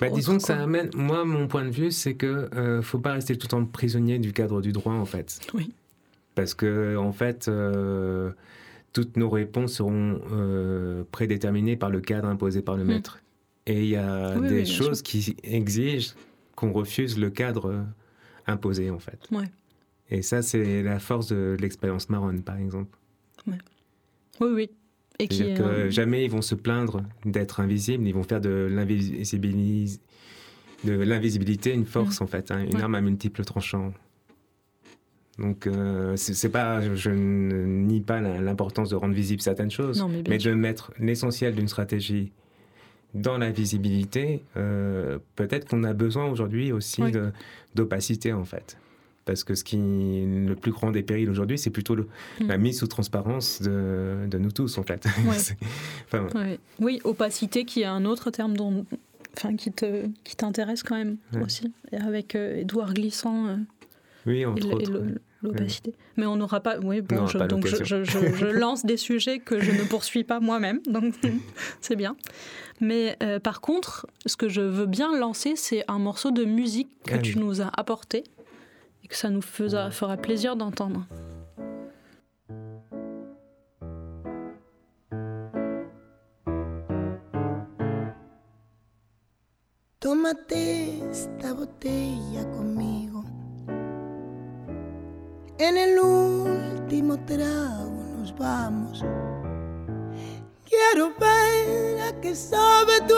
bah, 0.00 0.10
disons 0.10 0.38
que 0.38 0.42
ça 0.42 0.60
amène. 0.60 0.90
Moi, 0.94 1.24
mon 1.24 1.46
point 1.46 1.64
de 1.64 1.70
vue, 1.70 1.92
c'est 1.92 2.14
que 2.14 2.48
euh, 2.52 2.82
faut 2.82 2.98
pas 2.98 3.12
rester 3.12 3.36
tout 3.36 3.46
le 3.46 3.50
temps 3.50 3.64
prisonnier 3.64 4.18
du 4.18 4.32
cadre 4.32 4.60
du 4.60 4.72
droit, 4.72 4.94
en 4.94 5.04
fait. 5.04 5.38
Oui. 5.54 5.72
Parce 6.34 6.54
que, 6.54 6.96
en 6.96 7.12
fait, 7.12 7.48
toutes 8.98 9.16
nos 9.16 9.30
réponses 9.30 9.74
seront 9.74 10.20
prédéterminées 11.12 11.76
par 11.76 11.90
le 11.90 12.00
cadre 12.00 12.26
imposé 12.26 12.62
par 12.62 12.76
le 12.76 12.84
mm. 12.84 12.88
maître. 12.88 13.20
Et 13.68 13.82
il 13.82 13.88
y 13.90 13.96
a 13.96 14.38
des 14.40 14.64
choses 14.64 15.02
qui 15.02 15.36
exigent 15.44 16.14
qu'on 16.56 16.72
refuse 16.72 17.18
le 17.18 17.30
cadre 17.30 17.70
euh, 17.70 17.82
imposé, 18.48 18.90
en 18.90 18.98
fait. 18.98 19.20
Ouais. 19.30 19.44
Et 20.10 20.22
ça, 20.22 20.42
c'est 20.42 20.82
la 20.82 20.98
force 20.98 21.28
de 21.28 21.56
l'expérience 21.60 22.08
marronne, 22.08 22.42
par 22.42 22.56
exemple. 22.56 22.98
Ouais. 23.46 23.58
Oui, 24.40 24.48
oui. 24.52 24.70
Et 25.20 25.28
qui 25.28 25.54
que 25.54 25.62
euh, 25.62 25.90
jamais 25.90 26.24
ils 26.24 26.30
vont 26.30 26.42
se 26.42 26.54
plaindre 26.56 27.02
d'être 27.24 27.60
invisibles, 27.60 28.06
ils 28.06 28.14
vont 28.14 28.22
faire 28.22 28.40
de 28.40 28.68
l'invisibilité 30.84 31.72
une 31.72 31.86
force, 31.86 32.20
mm. 32.20 32.24
en 32.24 32.26
fait, 32.26 32.50
hein, 32.50 32.64
une 32.64 32.80
arme 32.80 32.94
à 32.96 33.00
multiples 33.00 33.44
tranchants. 33.44 33.92
Donc, 35.38 35.66
euh, 35.66 36.16
c'est 36.16 36.48
pas, 36.48 36.80
je 36.94 37.10
ne 37.10 37.64
nie 37.64 38.00
pas 38.00 38.20
l'importance 38.20 38.90
de 38.90 38.96
rendre 38.96 39.14
visible 39.14 39.40
certaines 39.40 39.70
choses, 39.70 40.04
mais, 40.10 40.22
mais 40.28 40.38
de 40.38 40.52
mettre 40.52 40.92
l'essentiel 40.98 41.54
d'une 41.54 41.68
stratégie 41.68 42.32
dans 43.14 43.38
la 43.38 43.50
visibilité, 43.50 44.42
euh, 44.56 45.18
peut-être 45.36 45.68
qu'on 45.68 45.84
a 45.84 45.92
besoin 45.92 46.26
aujourd'hui 46.26 46.72
aussi 46.72 47.02
d'opacité 47.74 48.32
en 48.32 48.44
fait. 48.44 48.78
Parce 49.24 49.44
que 49.44 49.54
ce 49.54 49.62
qui 49.62 49.76
le 49.76 50.54
plus 50.54 50.72
grand 50.72 50.90
des 50.90 51.02
périls 51.02 51.28
aujourd'hui, 51.28 51.58
c'est 51.58 51.70
plutôt 51.70 51.94
la 52.40 52.58
mm. 52.58 52.60
mise 52.60 52.78
sous 52.78 52.86
transparence 52.86 53.60
de, 53.60 54.26
de, 54.26 54.38
nous 54.38 54.50
tous 54.50 54.78
en 54.78 54.82
fait. 54.82 55.06
Oui, 56.80 57.00
opacité 57.04 57.64
qui 57.64 57.82
est 57.82 57.86
un 57.86 58.06
autre 58.06 58.30
terme 58.30 58.56
dont 58.56 58.86
enfin 59.36 59.54
qui 59.54 59.70
te 59.70 60.06
qui 60.24 60.34
t'intéresse 60.34 60.82
quand 60.82 60.96
même 60.96 61.18
aussi, 61.42 61.72
et 61.92 61.96
avec 61.98 62.34
Édouard 62.34 62.94
Glissant. 62.94 63.58
oui, 64.26 64.44
entre 64.46 64.72
autres 64.72 65.02
l'opacité. 65.42 65.94
Mais 66.16 66.26
on 66.26 66.36
n'aura 66.36 66.60
pas. 66.60 66.78
Oui, 66.78 67.00
bon, 67.00 67.26
je, 67.26 67.38
donc 67.38 67.66
je, 67.66 68.04
je, 68.04 68.46
lance 68.58 68.84
des 68.84 68.96
sujets 68.96 69.38
que 69.38 69.60
je 69.60 69.70
ne 69.70 69.84
poursuis 69.84 70.24
pas 70.24 70.40
moi-même, 70.40 70.80
donc 70.86 71.14
c'est 71.80 71.96
bien. 71.96 72.16
Mais 72.80 73.16
euh, 73.22 73.38
par 73.40 73.60
contre, 73.60 74.06
ce 74.26 74.36
que 74.36 74.48
je 74.48 74.60
veux 74.60 74.86
bien 74.86 75.16
lancer, 75.16 75.54
c'est 75.56 75.84
un 75.88 75.98
morceau 75.98 76.30
de 76.30 76.44
musique 76.44 76.88
que 77.04 77.14
ah 77.14 77.18
tu 77.18 77.38
nous 77.38 77.60
as 77.60 77.70
apporté 77.76 78.24
et 79.04 79.08
que 79.08 79.16
ça 79.16 79.30
nous 79.30 79.42
fera, 79.42 79.90
fera 79.90 80.16
plaisir 80.16 80.56
d'entendre. 80.56 81.06
Tómate 90.00 91.00
esta 91.10 91.52
botella 91.52 92.44
conmigo. 92.54 93.17
En 95.60 95.76
el 95.76 95.98
último 95.98 97.18
trago 97.26 98.04
nos 98.16 98.32
vamos. 98.38 99.04
Quiero 100.64 101.12
ver 101.18 102.00
a 102.00 102.20
qué 102.20 102.36
sabe 102.36 103.00
tu 103.08 103.14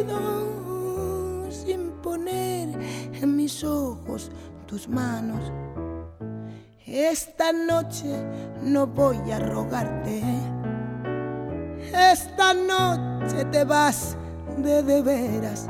olvido 0.00 0.16
sin 1.50 1.90
poner 2.00 2.70
en 3.20 3.36
mis 3.36 3.62
ojos 3.62 4.30
tus 4.66 4.88
manos. 4.88 5.52
Esta 6.86 7.52
noche 7.52 8.16
no 8.62 8.86
voy 8.86 9.30
a 9.30 9.38
rogarte. 9.38 10.22
Esta 11.92 12.54
noche 12.54 13.44
te 13.52 13.62
vas 13.64 14.16
de 14.56 14.82
de 14.82 15.02
veras. 15.02 15.68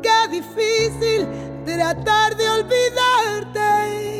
Qué 0.00 0.28
difícil 0.30 1.28
tratar 1.66 2.34
de 2.38 2.48
olvidarte 2.48 4.19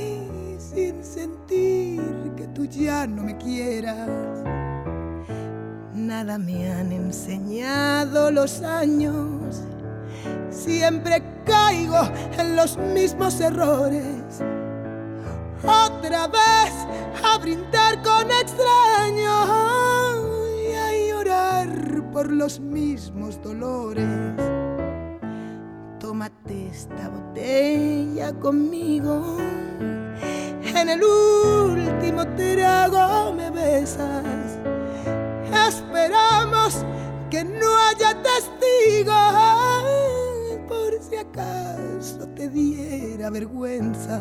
sin 0.73 1.03
sentir 1.03 2.01
que 2.37 2.47
tú 2.55 2.65
ya 2.65 3.07
no 3.07 3.23
me 3.23 3.37
quieras. 3.37 4.09
Nada 5.95 6.39
me 6.39 6.71
han 6.71 6.93
enseñado 6.93 8.31
los 8.31 8.63
años, 8.63 9.63
siempre 10.51 11.23
caigo 11.45 12.01
en 12.39 12.57
los 12.57 12.79
mismos 12.79 13.41
errores. 13.41 14.43
Otra 15.63 16.29
vez 16.29 16.73
a 17.25 17.39
brindar 17.39 18.01
con 18.03 18.31
extraños 18.31 19.49
y 20.69 20.73
a 20.75 21.09
llorar 21.09 22.11
por 22.13 22.31
los 22.31 22.61
mismos 22.61 23.43
dolores. 23.43 24.07
Tómate 25.99 26.69
esta 26.69 27.09
botella 27.09 28.33
conmigo 28.35 29.37
en 30.75 30.89
el 30.89 31.03
último 31.03 32.27
trago 32.37 33.33
me 33.33 33.51
besas. 33.51 34.59
Esperamos 35.69 36.85
que 37.31 37.45
no 37.45 37.77
haya 37.89 38.17
testigos 38.23 39.15
por 40.69 41.03
si 41.03 41.17
acaso 41.17 42.29
te 42.35 42.49
diera 42.49 43.31
vergüenza. 43.31 44.21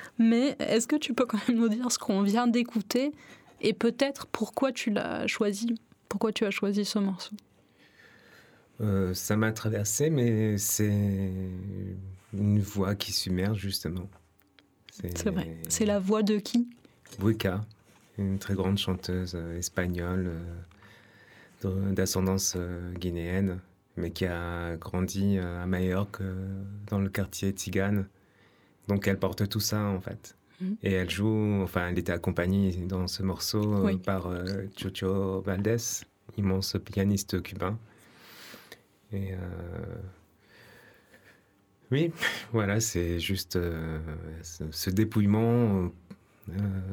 Mais 0.19 0.55
est-ce 0.59 0.87
que 0.87 0.95
tu 0.95 1.13
peux 1.13 1.25
quand 1.25 1.39
même 1.47 1.57
nous 1.57 1.69
dire 1.69 1.91
ce 1.91 1.97
qu'on 1.97 2.21
vient 2.21 2.47
d'écouter 2.47 3.11
et 3.61 3.73
peut-être 3.73 4.27
pourquoi 4.27 4.71
tu 4.71 4.89
l'as 4.89 5.27
choisi 5.27 5.75
Pourquoi 6.09 6.31
tu 6.31 6.45
as 6.45 6.51
choisi 6.51 6.85
ce 6.85 6.99
morceau? 6.99 7.35
Euh, 8.81 9.13
Ça 9.13 9.35
m'a 9.37 9.51
traversé, 9.51 10.09
mais 10.09 10.57
c'est 10.57 11.31
une 12.33 12.59
voix 12.59 12.95
qui 12.95 13.11
submerge 13.11 13.59
justement. 13.59 14.09
C'est 14.91 15.29
vrai. 15.29 15.57
C'est 15.69 15.85
la 15.85 15.99
voix 15.99 16.23
de 16.23 16.37
qui? 16.37 16.67
Wicca, 17.19 17.61
une 18.17 18.39
très 18.39 18.55
grande 18.55 18.77
chanteuse 18.77 19.33
euh, 19.35 19.57
espagnole 19.57 20.31
euh, 21.65 21.91
d'ascendance 21.91 22.57
guinéenne 22.99 23.59
mais 23.97 24.11
qui 24.11 24.25
a 24.25 24.77
grandi 24.77 25.37
à 25.37 25.65
Majorque, 25.65 26.21
dans 26.87 26.97
le 26.97 27.09
quartier 27.09 27.53
Tigane. 27.53 28.07
Donc 28.87 29.07
elle 29.07 29.17
porte 29.17 29.47
tout 29.47 29.59
ça 29.59 29.83
en 29.83 29.99
fait. 29.99 30.35
Mhm. 30.59 30.77
Et 30.83 30.93
elle 30.93 31.09
joue, 31.09 31.61
enfin 31.63 31.89
elle 31.89 31.99
était 31.99 32.11
accompagnée 32.11 32.71
dans 32.87 33.07
ce 33.07 33.23
morceau 33.23 33.87
euh, 33.87 33.97
par 33.97 34.29
Chocho 34.77 35.41
Valdés, 35.41 35.77
immense 36.37 36.77
pianiste 36.83 37.41
cubain. 37.41 37.77
Et 39.13 39.31
oui, 41.91 42.11
voilà, 42.53 42.79
c'est 42.79 43.19
juste 43.19 43.59
ce, 44.41 44.89
dépouillement. 44.89 45.91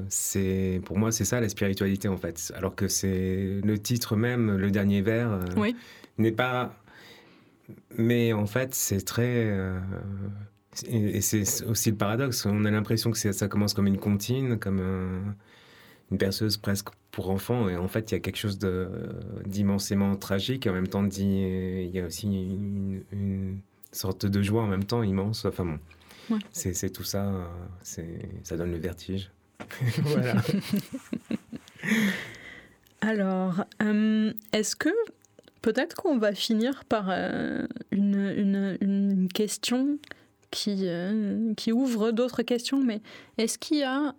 c'est 0.08 0.80
pour 0.84 0.98
moi 0.98 1.12
c'est 1.12 1.24
ça 1.24 1.40
la 1.40 1.48
spiritualité 1.48 2.08
en 2.08 2.16
fait. 2.16 2.52
Alors 2.56 2.74
que 2.74 2.88
c'est 2.88 3.60
le 3.62 3.78
titre 3.78 4.16
même, 4.16 4.56
le 4.56 4.70
dernier 4.70 5.00
vers, 5.02 5.38
n'est 6.18 6.32
pas 6.32 6.74
mais 7.96 8.32
en 8.32 8.46
fait, 8.46 8.74
c'est 8.74 9.04
très. 9.04 9.54
Et 10.86 11.20
c'est 11.20 11.64
aussi 11.64 11.90
le 11.90 11.96
paradoxe. 11.96 12.46
On 12.46 12.64
a 12.64 12.70
l'impression 12.70 13.10
que 13.10 13.18
ça 13.18 13.48
commence 13.48 13.74
comme 13.74 13.86
une 13.86 13.98
comptine, 13.98 14.58
comme 14.58 14.80
une 16.10 16.16
berceuse 16.16 16.56
presque 16.56 16.88
pour 17.10 17.30
enfants. 17.30 17.68
Et 17.68 17.76
en 17.76 17.88
fait, 17.88 18.10
il 18.10 18.14
y 18.14 18.16
a 18.16 18.20
quelque 18.20 18.36
chose 18.36 18.58
d'immensément 19.46 20.16
tragique. 20.16 20.66
Et 20.66 20.70
en 20.70 20.74
même 20.74 20.88
temps, 20.88 21.06
il 21.06 21.90
y 21.90 22.00
a 22.00 22.06
aussi 22.06 22.26
une, 22.26 23.58
sorte 23.90 24.26
de 24.26 24.42
joie 24.42 24.62
en 24.62 24.66
même 24.66 24.84
temps 24.84 25.02
immense. 25.02 25.44
Enfin 25.46 25.64
bon, 26.28 26.38
c'est 26.52 26.90
tout 26.90 27.04
ça. 27.04 27.32
Ça 27.82 28.56
donne 28.56 28.72
le 28.72 28.78
vertige. 28.78 29.30
voilà. 30.02 30.34
Alors, 33.00 33.64
euh, 33.82 34.32
est-ce 34.52 34.76
que 34.76 34.90
Peut-être 35.62 35.96
qu'on 35.96 36.18
va 36.18 36.34
finir 36.34 36.84
par 36.84 37.06
euh, 37.10 37.66
une, 37.90 39.28
question 39.34 39.98
qui, 40.50 40.82
euh, 40.82 41.52
qui 41.54 41.72
ouvre 41.72 42.10
d'autres 42.10 42.42
questions, 42.42 42.82
mais 42.82 43.00
est-ce 43.36 43.58
qu'il 43.58 43.78
y 43.78 43.82
a 43.82 44.14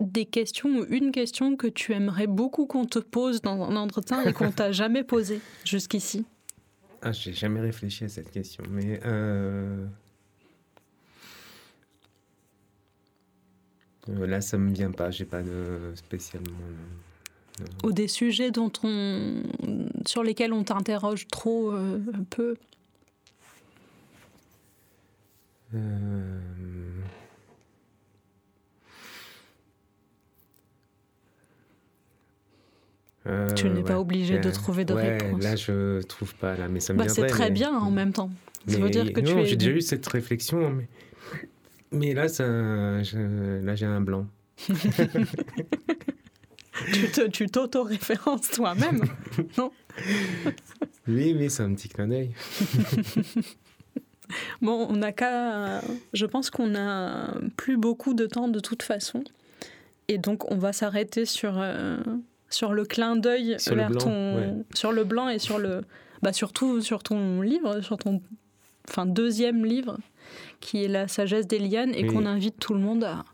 des 0.00 0.24
questions 0.24 0.68
ou 0.78 0.84
une 0.88 1.12
question 1.12 1.56
que 1.56 1.66
tu 1.66 1.92
aimerais 1.92 2.26
beaucoup 2.26 2.66
qu'on 2.66 2.86
te 2.86 2.98
pose 2.98 3.42
dans 3.42 3.62
un 3.62 3.76
entretien 3.76 4.22
et 4.22 4.32
qu'on 4.32 4.50
t'a 4.52 4.72
jamais 4.72 5.04
posé 5.04 5.40
jusqu'ici? 5.64 6.24
Ah, 7.02 7.12
J'ai 7.12 7.32
jamais 7.32 7.60
réfléchi 7.60 8.04
à 8.04 8.08
cette 8.08 8.30
question, 8.30 8.64
mais... 8.70 9.00
Euh, 9.04 9.86
Euh, 14.08 14.26
là, 14.26 14.40
ça 14.40 14.58
me 14.58 14.72
vient 14.72 14.90
pas. 14.90 15.10
J'ai 15.10 15.24
pas 15.24 15.42
de 15.42 15.92
spécialement. 15.94 16.56
Ou 17.84 17.92
des 17.92 18.08
sujets 18.08 18.50
dont 18.50 18.72
on, 18.82 19.42
sur 20.06 20.22
lesquels 20.22 20.52
on 20.52 20.64
t'interroge 20.64 21.26
trop 21.28 21.72
euh, 21.72 21.98
peu? 22.30 22.56
Euh, 25.74 26.38
euh, 33.26 33.52
Tu 33.54 33.68
n'es 33.68 33.82
pas 33.82 34.00
obligé 34.00 34.38
de 34.38 34.48
Euh, 34.48 34.52
trouver 34.52 34.84
de 34.84 34.94
ouais, 34.94 35.18
réponse. 35.18 35.42
Là, 35.42 35.56
je 35.56 36.00
trouve 36.02 36.34
pas 36.36 36.56
là, 36.56 36.68
mais 36.68 36.80
ça 36.80 36.92
me 36.94 36.98
Bah, 36.98 37.08
c'est 37.08 37.26
très 37.26 37.44
mais- 37.46 37.50
bien 37.50 37.76
en 37.76 37.90
même 37.90 38.12
temps. 38.12 38.30
Ça 38.66 38.76
Mais 38.78 38.84
veut 38.84 38.90
dire 38.90 39.12
que 39.12 39.20
non, 39.20 39.34
tu 39.34 39.40
es. 39.40 39.46
j'ai 39.46 39.56
déjà 39.56 39.70
eu 39.72 39.80
cette 39.80 40.06
réflexion, 40.06 40.70
mais, 40.70 40.88
mais 41.92 42.14
là, 42.14 42.28
ça, 42.28 43.02
je- 43.02 43.62
là, 43.64 43.74
j'ai 43.74 43.86
un 43.86 44.00
blanc. 44.00 44.26
Tu 46.94 47.10
te- 47.10 47.28
tu 47.28 47.46
t'auto-références 47.46 48.50
toi-même. 48.52 49.02
Oui, 51.08 51.34
oui, 51.38 51.50
c'est 51.50 51.62
un 51.62 51.74
petit 51.74 51.88
clin 51.90 52.06
d'œil. 52.08 52.30
Bon, 54.62 54.86
on 54.88 54.96
n'a 54.96 55.12
qu'à. 55.12 55.80
Je 56.12 56.26
pense 56.26 56.50
qu'on 56.50 56.74
a 56.74 57.34
plus 57.56 57.76
beaucoup 57.76 58.14
de 58.14 58.26
temps 58.26 58.48
de 58.48 58.60
toute 58.60 58.82
façon. 58.82 59.22
Et 60.08 60.18
donc, 60.18 60.50
on 60.50 60.56
va 60.56 60.72
s'arrêter 60.72 61.24
sur, 61.24 61.54
euh, 61.58 61.98
sur 62.48 62.72
le 62.74 62.84
clin 62.84 63.16
d'œil 63.16 63.56
Sur 63.58 63.74
le 63.74 63.80
vers 63.82 63.90
blanc, 63.90 63.98
ton. 64.00 64.36
ouais. 64.36 64.54
Sur 64.74 64.92
le 64.92 65.04
blanc 65.04 65.28
et 65.28 65.38
sur 65.38 65.58
le. 65.58 65.82
Bah, 66.22 66.32
surtout 66.32 66.80
sur 66.80 67.02
ton 67.02 67.40
livre, 67.40 67.80
sur 67.80 67.96
ton 67.96 68.20
enfin, 68.88 69.06
deuxième 69.06 69.64
livre, 69.64 69.98
qui 70.60 70.84
est 70.84 70.88
La 70.88 71.08
sagesse 71.08 71.46
des 71.46 71.58
lianes, 71.58 71.94
et 71.94 72.02
Oui. 72.02 72.08
qu'on 72.12 72.26
invite 72.26 72.58
tout 72.58 72.74
le 72.74 72.80
monde 72.80 73.04
à, 73.04 73.24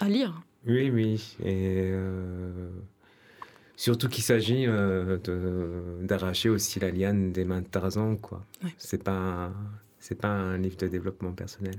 à 0.00 0.08
lire. 0.08 0.40
Oui, 0.66 0.90
oui. 0.90 1.36
Et 1.44 1.90
euh, 1.92 2.68
surtout 3.76 4.08
qu'il 4.08 4.24
s'agit 4.24 4.64
euh, 4.66 5.18
d'arracher 6.02 6.48
aussi 6.48 6.80
la 6.80 6.90
liane 6.90 7.32
des 7.32 7.44
mains 7.44 7.60
de 7.60 7.66
Tarzan, 7.66 8.16
quoi. 8.16 8.42
Ouais. 8.64 8.70
C'est 8.78 9.02
pas, 9.02 9.50
c'est 10.06 10.14
pas 10.14 10.28
un 10.28 10.56
livre 10.58 10.76
de 10.76 10.86
développement 10.86 11.32
personnel. 11.32 11.74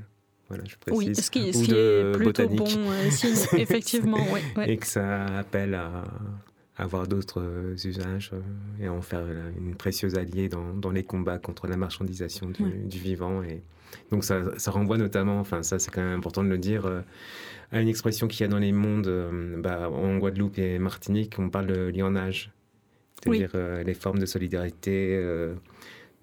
Voilà, 0.49 0.63
je 0.67 0.75
précise. 0.77 1.07
Oui, 1.09 1.15
ce 1.15 1.31
qui, 1.31 1.53
ce 1.53 1.59
Ou 1.59 1.61
qui 1.63 1.71
de 1.71 2.11
est 2.13 2.17
plutôt 2.17 2.43
botanique. 2.47 2.59
bon 2.59 2.91
euh, 2.91 3.09
signe, 3.09 3.35
effectivement. 3.59 4.17
ouais, 4.33 4.41
ouais. 4.57 4.69
Et 4.71 4.77
que 4.77 4.85
ça 4.85 5.25
appelle 5.37 5.73
à 5.75 6.03
avoir 6.77 7.07
d'autres 7.07 7.41
euh, 7.41 7.73
usages 7.85 8.31
euh, 8.33 8.41
et 8.83 8.87
à 8.87 8.93
en 8.93 9.01
faire 9.01 9.25
une 9.59 9.75
précieuse 9.75 10.15
alliée 10.15 10.49
dans, 10.49 10.73
dans 10.73 10.91
les 10.91 11.03
combats 11.03 11.37
contre 11.39 11.67
la 11.67 11.77
marchandisation 11.77 12.49
du, 12.49 12.63
Ouais. 12.63 12.69
du 12.71 12.97
vivant. 12.99 13.43
Et 13.43 13.61
donc 14.11 14.23
ça, 14.25 14.41
ça 14.57 14.71
renvoie 14.71 14.97
notamment, 14.97 15.39
enfin 15.39 15.63
ça 15.63 15.79
c'est 15.79 15.91
quand 15.91 16.01
même 16.01 16.17
important 16.19 16.43
de 16.43 16.49
le 16.49 16.57
dire, 16.57 16.85
euh, 16.85 17.01
à 17.71 17.81
une 17.81 17.87
expression 17.87 18.27
qu'il 18.27 18.41
y 18.41 18.43
a 18.43 18.47
dans 18.49 18.59
les 18.59 18.71
mondes, 18.73 19.07
euh, 19.07 19.55
bah, 19.61 19.89
en 19.89 20.17
Guadeloupe 20.17 20.59
et 20.59 20.79
Martinique, 20.79 21.35
on 21.39 21.49
parle 21.49 21.67
de 21.67 21.87
lionnage, 21.87 22.51
c'est-à-dire 23.23 23.51
euh, 23.55 23.83
les 23.83 23.93
formes 23.93 24.19
de 24.19 24.25
solidarité, 24.25 25.17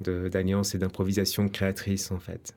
euh, 0.08 0.24
de- 0.24 0.28
d'alliance 0.28 0.74
et 0.74 0.78
d'improvisation 0.78 1.48
créatrice 1.48 2.10
en 2.10 2.18
fait 2.18 2.54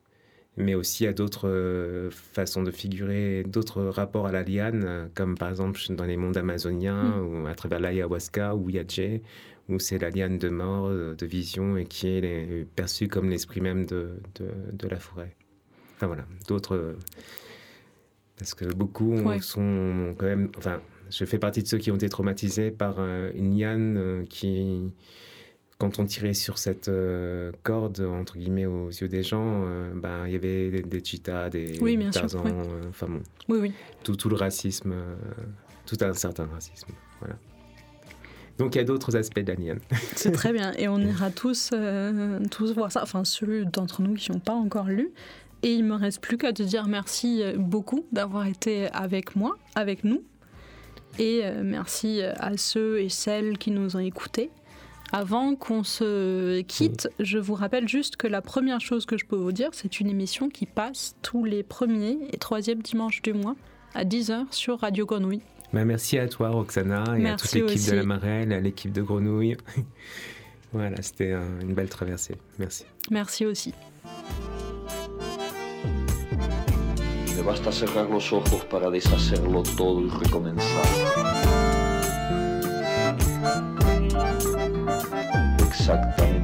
mais 0.59 0.73
aussi 0.73 1.05
à 1.05 1.13
d'autres 1.13 1.47
euh, 1.47 2.09
façons 2.09 2.63
de 2.63 2.71
figurer, 2.71 3.43
d'autres 3.43 3.83
rapports 3.83 4.25
à 4.25 4.31
la 4.31 4.41
liane, 4.41 4.83
euh, 4.87 5.05
comme 5.13 5.37
par 5.37 5.49
exemple 5.51 5.79
dans 5.91 6.05
les 6.05 6.17
mondes 6.17 6.35
amazoniens, 6.35 7.19
ou 7.21 7.45
à 7.45 7.53
travers 7.53 7.79
l'ayahuasca 7.79 8.55
ou 8.55 8.67
Yadje, 8.71 9.21
où 9.69 9.77
c'est 9.77 9.99
la 9.99 10.09
liane 10.09 10.39
de 10.39 10.49
mort, 10.49 10.87
euh, 10.87 11.13
de 11.13 11.25
vision, 11.27 11.77
et 11.77 11.85
qui 11.85 12.07
est 12.07 12.21
les- 12.21 12.65
perçue 12.75 13.07
comme 13.07 13.29
l'esprit 13.29 13.61
même 13.61 13.85
de, 13.85 14.13
de, 14.33 14.47
de 14.73 14.87
la 14.87 14.97
forêt. 14.97 15.35
Enfin 15.95 16.07
voilà, 16.07 16.25
d'autres... 16.47 16.95
parce 18.39 18.55
que 18.55 18.65
beaucoup 18.65 19.15
Ouais. 19.15 19.39
sont 19.41 20.15
quand 20.17 20.25
même... 20.25 20.49
Enfin, 20.57 20.81
je 21.11 21.23
fais 21.25 21.37
partie 21.37 21.61
de 21.61 21.67
ceux 21.67 21.77
qui 21.77 21.91
ont 21.91 21.95
été 21.97 22.09
traumatisés 22.09 22.71
par 22.71 22.95
euh, 22.97 23.29
une 23.35 23.55
liane 23.59 23.95
euh, 23.97 24.25
qui 24.27 24.91
quand 25.77 25.99
on 25.99 26.05
tirait 26.05 26.33
sur 26.33 26.57
cette 26.57 26.87
euh, 26.87 27.51
corde, 27.63 27.99
entre 28.01 28.37
guillemets, 28.37 28.65
aux 28.65 28.89
yeux 28.89 29.07
des 29.07 29.21
gens, 29.21 29.63
euh, 29.65 29.91
ben, 29.93 30.25
il 30.25 30.33
y 30.33 30.35
avait 30.35 30.71
des, 30.71 30.81
des 30.81 31.03
cheetahs, 31.03 31.49
des 31.49 31.77
Oui, 31.79 31.97
Tarzans, 32.11 32.43
ouais. 32.43 32.51
euh, 32.51 32.89
enfin 32.89 33.07
bon, 33.07 33.21
Oui, 33.47 33.59
oui. 33.61 33.73
tout, 34.03 34.15
tout 34.15 34.29
le 34.29 34.35
racisme, 34.35 34.95
tout 35.85 35.97
un 36.01 36.13
certain 36.13 36.47
racisme. 36.47 36.87
Voilà. 37.19 37.35
Donc 38.57 38.73
il 38.73 38.79
y 38.79 38.81
a 38.81 38.85
d'autres 38.85 39.15
aspects 39.15 39.39
de 39.39 39.51
la 39.51 39.55
liane. 39.55 39.79
C'est 40.15 40.31
très 40.31 40.51
bien. 40.51 40.73
Et 40.79 40.87
on 40.87 40.97
ira 40.97 41.29
tous, 41.29 41.71
tous 42.49 42.73
voir 42.73 42.91
ça. 42.91 43.03
Enfin, 43.03 43.23
ceux 43.23 43.65
d'entre 43.65 44.01
nous 44.01 44.15
qui 44.15 44.31
n'ont 44.31 44.39
pas 44.39 44.53
encore 44.55 44.87
lu. 44.87 45.11
Et 45.61 45.73
il 45.73 45.83
me 45.85 45.93
reste 45.93 46.21
plus 46.21 46.37
qu'à 46.37 46.53
te 46.53 46.63
dire 46.63 46.87
merci 46.87 47.43
beaucoup 47.55 48.07
d'avoir 48.11 48.47
été 48.47 48.87
avec 48.93 49.35
moi, 49.35 49.55
avec 49.75 50.03
nous. 50.03 50.23
Et 51.19 51.43
merci 51.63 52.23
à 52.23 52.57
ceux 52.57 52.99
et 52.99 53.09
celles 53.09 53.59
qui 53.59 53.69
nous 53.69 53.95
ont 53.95 53.99
écoutés. 53.99 54.49
Avant 55.13 55.55
qu'on 55.55 55.83
se 55.83 56.61
quitte, 56.61 57.09
je 57.19 57.37
vous 57.37 57.53
rappelle 57.53 57.87
juste 57.87 58.17
que 58.17 58.27
la 58.27 58.41
première 58.41 58.81
chose 58.81 59.05
que 59.05 59.17
je 59.17 59.25
peux 59.25 59.37
vous 59.37 59.51
dire, 59.53 59.69
c'est 59.71 59.99
une 59.99 60.09
émission 60.09 60.49
qui 60.49 60.65
passe 60.65 61.15
tous 61.21 61.45
les 61.45 61.63
premiers 61.63 62.17
et 62.33 62.37
troisièmes 62.37 62.81
dimanches 62.81 63.21
du 63.21 63.33
mois 63.33 63.55
à 63.95 64.03
10h 64.03 64.45
sur 64.51 64.79
Radio 64.81 65.05
Grenouille. 65.05 65.41
Ben, 65.73 65.85
merci 65.85 66.17
à 66.17 66.27
toi, 66.27 66.49
Roxana, 66.49 67.03
et 67.17 67.25
à 67.27 67.35
toute 67.35 67.51
l'équipe 67.53 67.89
de 67.89 67.95
la 67.95 68.03
Marelle, 68.03 68.51
à 68.53 68.59
l'équipe 68.59 68.91
de 68.91 69.01
Grenouille. 69.01 69.55
voilà, 70.73 71.01
c'était 71.01 71.31
un- 71.33 71.59
une 71.61 71.73
belle 71.73 71.89
traversée. 71.89 72.35
Merci. 72.59 72.83
Merci 73.09 73.45
aussi. 73.45 73.73
Me 77.37 77.43
basta 77.43 77.71
cerrar 77.71 78.09
los 78.09 78.33
ojos 78.33 78.65
para 78.69 78.89
deshacerlo 78.89 79.63
todo 79.77 80.01
y 80.05 80.09
recomenzar. 80.09 81.36